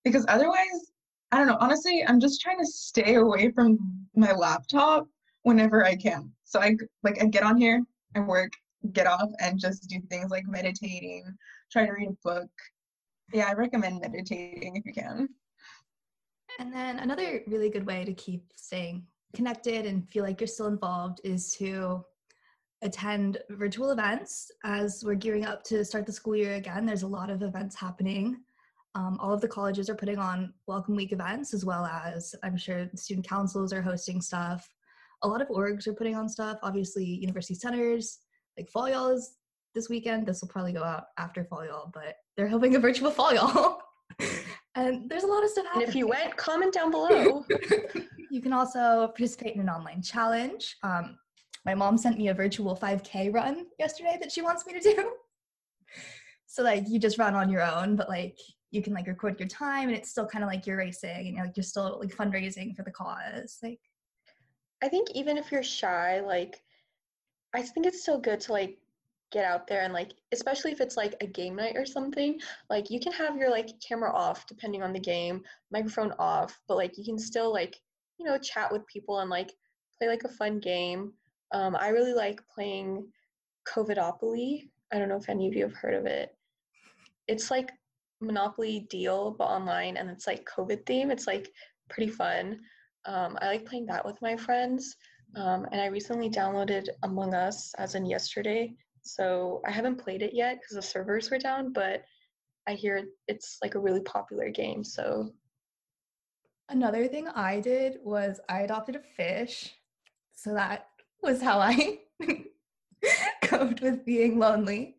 because 0.04 0.24
otherwise, 0.28 0.92
I 1.30 1.38
don't 1.38 1.46
know, 1.46 1.58
honestly, 1.60 2.04
I'm 2.06 2.20
just 2.20 2.40
trying 2.40 2.58
to 2.58 2.66
stay 2.66 3.16
away 3.16 3.50
from 3.50 3.78
my 4.16 4.32
laptop 4.32 5.06
whenever 5.42 5.84
I 5.84 5.94
can. 5.94 6.32
So 6.44 6.60
I 6.60 6.76
like 7.02 7.22
I 7.22 7.26
get 7.26 7.42
on 7.42 7.58
here, 7.58 7.82
I 8.16 8.20
work, 8.20 8.52
get 8.92 9.06
off 9.06 9.30
and 9.40 9.58
just 9.58 9.88
do 9.88 10.00
things 10.08 10.30
like 10.30 10.44
meditating, 10.46 11.24
try 11.70 11.84
to 11.84 11.92
read 11.92 12.08
a 12.08 12.16
book. 12.24 12.50
Yeah, 13.32 13.48
I 13.48 13.52
recommend 13.52 14.00
meditating 14.00 14.76
if 14.76 14.86
you 14.86 14.94
can. 14.94 15.28
And 16.58 16.72
then 16.72 16.98
another 16.98 17.42
really 17.46 17.68
good 17.68 17.86
way 17.86 18.04
to 18.04 18.14
keep 18.14 18.42
staying 18.56 19.04
connected 19.34 19.84
and 19.84 20.08
feel 20.08 20.24
like 20.24 20.40
you're 20.40 20.48
still 20.48 20.66
involved 20.66 21.20
is 21.24 21.52
to 21.56 22.02
attend 22.82 23.38
virtual 23.50 23.90
events 23.90 24.50
as 24.64 25.02
we're 25.04 25.14
gearing 25.14 25.44
up 25.44 25.62
to 25.64 25.84
start 25.84 26.06
the 26.06 26.12
school 26.12 26.34
year 26.36 26.54
again. 26.54 26.86
There's 26.86 27.02
a 27.02 27.08
lot 27.08 27.28
of 27.28 27.42
events 27.42 27.76
happening. 27.76 28.40
Um, 28.94 29.18
all 29.20 29.32
of 29.32 29.40
the 29.40 29.48
colleges 29.48 29.88
are 29.88 29.94
putting 29.94 30.18
on 30.18 30.52
Welcome 30.66 30.96
Week 30.96 31.12
events, 31.12 31.54
as 31.54 31.64
well 31.64 31.86
as 31.86 32.34
I'm 32.42 32.56
sure 32.56 32.88
student 32.94 33.28
councils 33.28 33.72
are 33.72 33.82
hosting 33.82 34.20
stuff. 34.20 34.68
A 35.22 35.28
lot 35.28 35.42
of 35.42 35.48
orgs 35.48 35.86
are 35.86 35.94
putting 35.94 36.16
on 36.16 36.28
stuff. 36.28 36.58
Obviously, 36.62 37.04
university 37.04 37.54
centers 37.54 38.18
like 38.56 38.68
Fall 38.68 38.88
Y'all 38.88 39.08
is 39.08 39.36
this 39.74 39.88
weekend. 39.88 40.26
This 40.26 40.40
will 40.40 40.48
probably 40.48 40.72
go 40.72 40.82
out 40.82 41.04
after 41.18 41.44
Fall 41.44 41.64
Y'all, 41.64 41.90
but 41.92 42.16
they're 42.36 42.48
hoping 42.48 42.74
a 42.76 42.78
virtual 42.78 43.10
Fall 43.10 43.34
Y'all. 43.34 43.80
and 44.74 45.08
there's 45.08 45.24
a 45.24 45.26
lot 45.26 45.44
of 45.44 45.50
stuff 45.50 45.64
and 45.66 45.82
happening. 45.82 45.88
if 45.88 45.94
you 45.94 46.08
went 46.08 46.36
comment 46.36 46.72
down 46.72 46.90
below 46.90 47.44
you 48.30 48.40
can 48.40 48.52
also 48.52 49.08
participate 49.08 49.54
in 49.54 49.60
an 49.60 49.68
online 49.68 50.02
challenge. 50.02 50.76
Um, 50.82 51.18
my 51.64 51.74
mom 51.74 51.98
sent 51.98 52.18
me 52.18 52.28
a 52.28 52.34
virtual 52.34 52.76
5K 52.76 53.32
run 53.32 53.66
yesterday 53.78 54.16
that 54.20 54.32
she 54.32 54.42
wants 54.42 54.66
me 54.66 54.74
to 54.74 54.80
do. 54.80 55.12
So 56.50 56.62
like 56.62 56.84
you 56.88 56.98
just 56.98 57.18
run 57.18 57.34
on 57.34 57.50
your 57.50 57.62
own, 57.62 57.94
but 57.94 58.08
like 58.08 58.38
you 58.70 58.82
can 58.82 58.92
like 58.92 59.06
record 59.06 59.38
your 59.38 59.48
time 59.48 59.88
and 59.88 59.96
it's 59.96 60.10
still 60.10 60.26
kind 60.26 60.44
of 60.44 60.50
like 60.50 60.66
you're 60.66 60.76
racing 60.76 61.26
and 61.26 61.36
you're 61.36 61.46
like 61.46 61.56
you're 61.56 61.64
still 61.64 61.98
like 62.00 62.14
fundraising 62.14 62.74
for 62.76 62.82
the 62.82 62.90
cause. 62.90 63.58
Like 63.62 63.80
I 64.82 64.88
think 64.88 65.10
even 65.14 65.36
if 65.38 65.50
you're 65.50 65.62
shy, 65.62 66.20
like 66.20 66.62
I 67.54 67.62
think 67.62 67.86
it's 67.86 68.02
still 68.02 68.20
good 68.20 68.40
to 68.40 68.52
like 68.52 68.78
get 69.30 69.44
out 69.44 69.66
there 69.66 69.82
and 69.82 69.92
like 69.92 70.12
especially 70.32 70.72
if 70.72 70.80
it's 70.80 70.96
like 70.96 71.14
a 71.20 71.26
game 71.26 71.56
night 71.56 71.76
or 71.76 71.86
something, 71.86 72.38
like 72.68 72.90
you 72.90 73.00
can 73.00 73.12
have 73.12 73.36
your 73.36 73.50
like 73.50 73.70
camera 73.86 74.12
off 74.14 74.46
depending 74.46 74.82
on 74.82 74.92
the 74.92 75.00
game, 75.00 75.42
microphone 75.72 76.12
off, 76.18 76.58
but 76.68 76.76
like 76.76 76.96
you 76.98 77.04
can 77.04 77.18
still 77.18 77.52
like, 77.52 77.76
you 78.18 78.26
know, 78.26 78.38
chat 78.38 78.70
with 78.70 78.86
people 78.86 79.20
and 79.20 79.30
like 79.30 79.52
play 79.96 80.08
like 80.08 80.24
a 80.24 80.28
fun 80.28 80.60
game. 80.60 81.12
Um 81.52 81.74
I 81.74 81.88
really 81.88 82.14
like 82.14 82.46
playing 82.54 83.06
Covidopoly. 83.66 84.68
I 84.92 84.98
don't 84.98 85.08
know 85.08 85.16
if 85.16 85.28
any 85.28 85.48
of 85.48 85.54
you 85.54 85.62
have 85.62 85.74
heard 85.74 85.94
of 85.94 86.06
it. 86.06 86.34
It's 87.26 87.50
like 87.50 87.70
Monopoly 88.20 88.86
deal 88.90 89.34
but 89.38 89.44
online 89.44 89.96
and 89.96 90.10
it's 90.10 90.26
like 90.26 90.48
COVID 90.48 90.84
theme. 90.86 91.10
It's 91.10 91.26
like 91.26 91.50
pretty 91.88 92.10
fun. 92.10 92.60
Um, 93.06 93.38
I 93.40 93.46
like 93.46 93.66
playing 93.66 93.86
that 93.86 94.04
with 94.04 94.20
my 94.20 94.36
friends. 94.36 94.96
Um, 95.36 95.66
and 95.72 95.80
I 95.80 95.86
recently 95.86 96.30
downloaded 96.30 96.88
Among 97.02 97.34
Us 97.34 97.74
as 97.78 97.94
in 97.94 98.06
yesterday. 98.06 98.74
So 99.02 99.62
I 99.66 99.70
haven't 99.70 99.96
played 99.96 100.22
it 100.22 100.34
yet 100.34 100.58
because 100.60 100.76
the 100.76 100.82
servers 100.82 101.30
were 101.30 101.38
down, 101.38 101.72
but 101.72 102.02
I 102.66 102.74
hear 102.74 103.04
it's 103.26 103.58
like 103.62 103.74
a 103.74 103.80
really 103.80 104.02
popular 104.02 104.50
game. 104.50 104.84
So 104.84 105.32
another 106.68 107.06
thing 107.08 107.28
I 107.28 107.60
did 107.60 107.98
was 108.02 108.40
I 108.48 108.60
adopted 108.60 108.96
a 108.96 109.00
fish. 109.00 109.74
So 110.34 110.52
that 110.54 110.88
was 111.22 111.40
how 111.40 111.58
I 111.60 112.00
coped 113.42 113.80
with 113.80 114.04
being 114.04 114.38
lonely. 114.38 114.96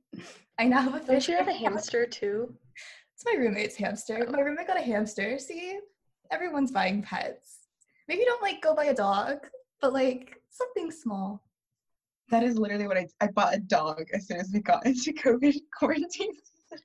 I 0.58 0.66
now 0.66 0.82
have 0.82 0.96
a 0.96 1.00
fish. 1.00 1.08
don't 1.08 1.28
you 1.28 1.38
have 1.38 1.48
a 1.48 1.54
hamster 1.54 2.06
too? 2.06 2.54
It's 3.20 3.26
my 3.26 3.38
roommate's 3.38 3.76
hamster. 3.76 4.26
My 4.32 4.40
roommate 4.40 4.68
got 4.68 4.80
a 4.80 4.82
hamster. 4.82 5.38
See, 5.40 5.78
everyone's 6.32 6.72
buying 6.72 7.02
pets. 7.02 7.68
Maybe 8.08 8.24
don't 8.24 8.42
like 8.42 8.62
go 8.62 8.74
buy 8.74 8.86
a 8.86 8.94
dog, 8.94 9.40
but 9.82 9.92
like 9.92 10.38
something 10.50 10.90
small. 10.90 11.44
That 12.30 12.44
is 12.44 12.58
literally 12.58 12.88
what 12.88 12.98
I 12.98 13.08
I 13.20 13.28
bought 13.28 13.54
a 13.54 13.60
dog 13.60 14.06
as 14.14 14.26
soon 14.28 14.38
as 14.38 14.52
we 14.54 14.62
got 14.62 14.86
into 14.86 15.12
COVID 15.12 15.54
quarantine. 15.78 16.32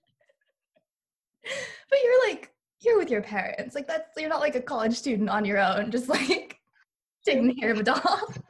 But 1.45 1.99
you're 2.03 2.29
like 2.29 2.53
you're 2.81 2.99
with 2.99 3.11
your 3.11 3.23
parents. 3.23 3.77
Like 3.77 3.87
that's 3.87 4.09
you're 4.17 4.29
not 4.29 4.41
like 4.41 4.57
a 4.57 4.61
college 4.61 4.97
student 4.97 5.31
on 5.31 5.45
your 5.45 5.61
own, 5.61 5.93
just 5.93 6.09
like 6.09 6.59
taking 7.25 7.55
care 7.55 7.71
of 7.71 7.79
a 7.79 7.85
dog. 7.85 8.41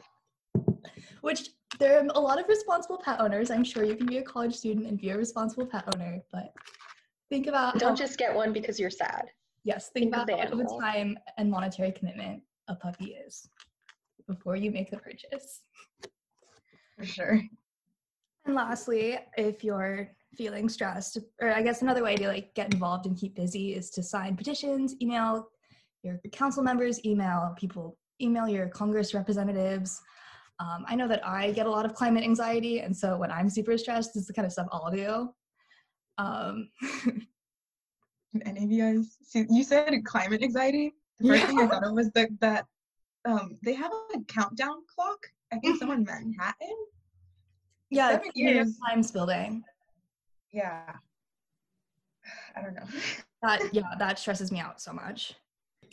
Which 1.21 1.51
there 1.79 1.99
are 1.99 2.07
a 2.15 2.21
lot 2.21 2.41
of 2.41 2.49
responsible 2.49 2.97
pet 3.05 3.21
owners. 3.21 3.51
I'm 3.51 3.65
sure 3.65 3.85
you 3.85 3.95
can 3.95 4.07
be 4.07 4.19
a 4.19 4.23
college 4.23 4.55
student 4.55 4.87
and 4.87 4.99
be 4.99 5.11
a 5.11 5.19
responsible 5.19 5.67
pet 5.67 5.85
owner, 5.95 6.23
but 6.33 6.55
think 7.31 7.47
about 7.47 7.79
Don't 7.79 7.91
how- 7.91 7.97
just 7.97 8.19
get 8.19 8.35
one 8.35 8.53
because 8.53 8.79
you're 8.79 8.91
sad. 8.91 9.31
yes, 9.65 9.89
think, 9.91 10.13
think 10.13 10.15
about 10.15 10.27
the 10.27 10.37
how 10.37 10.43
of 10.53 10.59
a 10.59 10.63
animal. 10.63 10.81
time 10.81 11.19
and 11.39 11.51
monetary 11.51 11.93
commitment 11.93 12.43
a 12.69 12.75
puppy 12.75 13.17
is 13.27 13.49
before 14.27 14.57
you 14.57 14.71
make 14.71 14.91
the 14.91 14.99
purchase. 14.99 15.63
For 16.99 17.05
sure. 17.05 17.41
And 18.47 18.55
lastly, 18.55 19.19
if 19.37 19.65
you're 19.65 20.11
feeling 20.37 20.69
stressed, 20.69 21.19
or 21.41 21.51
I 21.51 21.63
guess 21.63 21.83
another 21.83 22.03
way 22.03 22.17
to 22.17 22.29
like 22.29 22.55
get 22.55 22.73
involved 22.73 23.07
and 23.07 23.17
keep 23.17 23.35
busy 23.35 23.75
is 23.75 23.91
to 23.91 24.03
sign 24.03 24.37
petitions, 24.37 24.95
email 25.01 25.49
your 26.03 26.21
council 26.33 26.63
members, 26.63 27.05
email 27.07 27.55
people, 27.59 27.97
email 28.21 28.47
your 28.47 28.69
Congress 28.69 29.15
representatives. 29.15 30.01
Um, 30.61 30.85
I 30.87 30.95
know 30.95 31.09
that 31.09 31.27
I 31.27 31.51
get 31.53 31.67
a 31.67 31.71
lot 31.71 31.85
of 31.85 31.95
climate 31.95 32.23
anxiety, 32.23 32.81
and 32.81 32.97
so 32.97 33.17
when 33.17 33.31
I'm 33.33 33.49
super 33.49 33.77
stressed, 33.79 34.13
this 34.15 34.23
is 34.23 34.27
the 34.29 34.35
kind 34.35 34.47
of 34.47 34.53
stuff 34.53 34.69
I'll 34.71 34.91
do. 34.91 35.31
Um, 36.19 36.69
any 38.45 38.65
of 38.65 38.71
you 38.71 38.83
guys 38.83 39.17
see? 39.23 39.47
You 39.49 39.65
said 39.65 39.93
climate 40.05 40.43
anxiety. 40.43 40.95
The 41.21 41.29
first 41.29 41.43
yeah. 41.43 41.47
thing 41.47 41.61
I 41.61 41.67
thought 41.67 41.85
of 41.85 41.93
was 41.93 42.11
that 42.11 42.29
that 42.41 42.67
um, 43.25 43.57
they 43.63 43.75
have 43.75 43.93
a 43.93 44.21
countdown 44.27 44.83
clock. 44.93 45.27
I 45.53 45.59
think 45.59 45.79
somewhere 45.79 45.99
in 45.99 46.05
Manhattan. 46.05 46.77
Yeah, 47.91 48.11
Seven 48.11 48.31
years. 48.35 48.79
Times 48.89 49.11
building. 49.11 49.63
Yeah. 50.53 50.93
I 52.57 52.63
don't 52.63 52.75
know. 52.75 52.87
That 53.43 53.63
yeah, 53.73 53.83
that 53.99 54.19
stresses 54.19 54.51
me 54.51 54.61
out 54.61 54.81
so 54.81 54.93
much. 54.93 55.35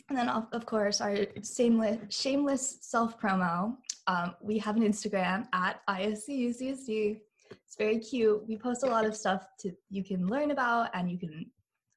And 0.08 0.18
then 0.18 0.28
of, 0.28 0.46
of 0.52 0.66
course 0.66 1.00
our 1.00 1.16
shameless 1.42 1.98
shameless 2.14 2.78
self 2.80 3.20
promo. 3.20 3.76
Um, 4.08 4.34
we 4.42 4.58
have 4.58 4.76
an 4.76 4.82
Instagram 4.82 5.46
at 5.52 5.80
ISCUCSD. 5.88 7.20
It's 7.66 7.76
very 7.76 7.98
cute. 7.98 8.46
We 8.46 8.56
post 8.56 8.82
a 8.82 8.86
lot 8.86 9.04
of 9.04 9.16
stuff 9.16 9.46
to 9.60 9.72
you 9.90 10.04
can 10.04 10.26
learn 10.26 10.50
about 10.50 10.90
and 10.94 11.10
you 11.10 11.18
can 11.18 11.46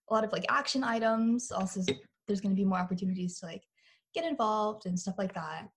a 0.10 0.14
lot 0.14 0.24
of 0.24 0.32
like 0.32 0.46
action 0.50 0.84
items. 0.84 1.52
Also, 1.52 1.82
there's 2.28 2.42
going 2.42 2.56
to 2.56 2.60
be 2.60 2.66
more 2.66 2.80
opportunities 2.80 3.40
to 3.40 3.48
like 3.48 3.64
get 4.14 4.26
involved 4.26 4.86
and 4.86 5.00
stuff 5.00 5.16
like 5.18 5.34
that. 5.34 5.68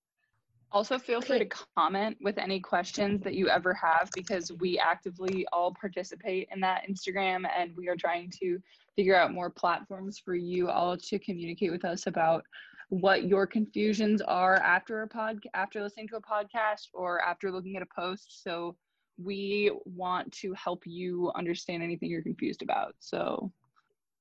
Also, 0.70 0.98
feel 0.98 1.22
free 1.22 1.38
to 1.38 1.48
comment 1.78 2.16
with 2.20 2.36
any 2.36 2.60
questions 2.60 3.22
that 3.22 3.34
you 3.34 3.48
ever 3.48 3.72
have 3.72 4.10
because 4.14 4.52
we 4.60 4.78
actively 4.78 5.46
all 5.50 5.74
participate 5.80 6.46
in 6.52 6.60
that 6.60 6.82
Instagram 6.88 7.48
and 7.56 7.74
we 7.74 7.88
are 7.88 7.96
trying 7.96 8.30
to 8.42 8.58
figure 8.94 9.16
out 9.16 9.32
more 9.32 9.48
platforms 9.48 10.18
for 10.22 10.34
you 10.34 10.68
all 10.68 10.94
to 10.94 11.18
communicate 11.20 11.70
with 11.70 11.86
us 11.86 12.06
about 12.06 12.44
what 12.90 13.24
your 13.24 13.46
confusions 13.46 14.20
are 14.20 14.56
after 14.56 15.02
a 15.02 15.08
pod 15.08 15.38
after 15.54 15.82
listening 15.82 16.08
to 16.08 16.16
a 16.16 16.22
podcast 16.22 16.88
or 16.92 17.22
after 17.22 17.50
looking 17.50 17.76
at 17.76 17.82
a 17.82 17.88
post. 17.94 18.42
So 18.42 18.76
we 19.22 19.70
want 19.84 20.32
to 20.32 20.52
help 20.54 20.86
you 20.86 21.32
understand 21.34 21.82
anything 21.82 22.10
you're 22.10 22.22
confused 22.22 22.62
about. 22.62 22.94
So 23.00 23.50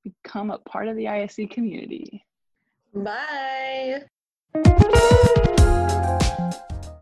become 0.04 0.52
a 0.52 0.58
part 0.60 0.88
of 0.88 0.96
the 0.96 1.06
ISC 1.06 1.52
community. 1.52 2.26
Bye. 2.94 4.04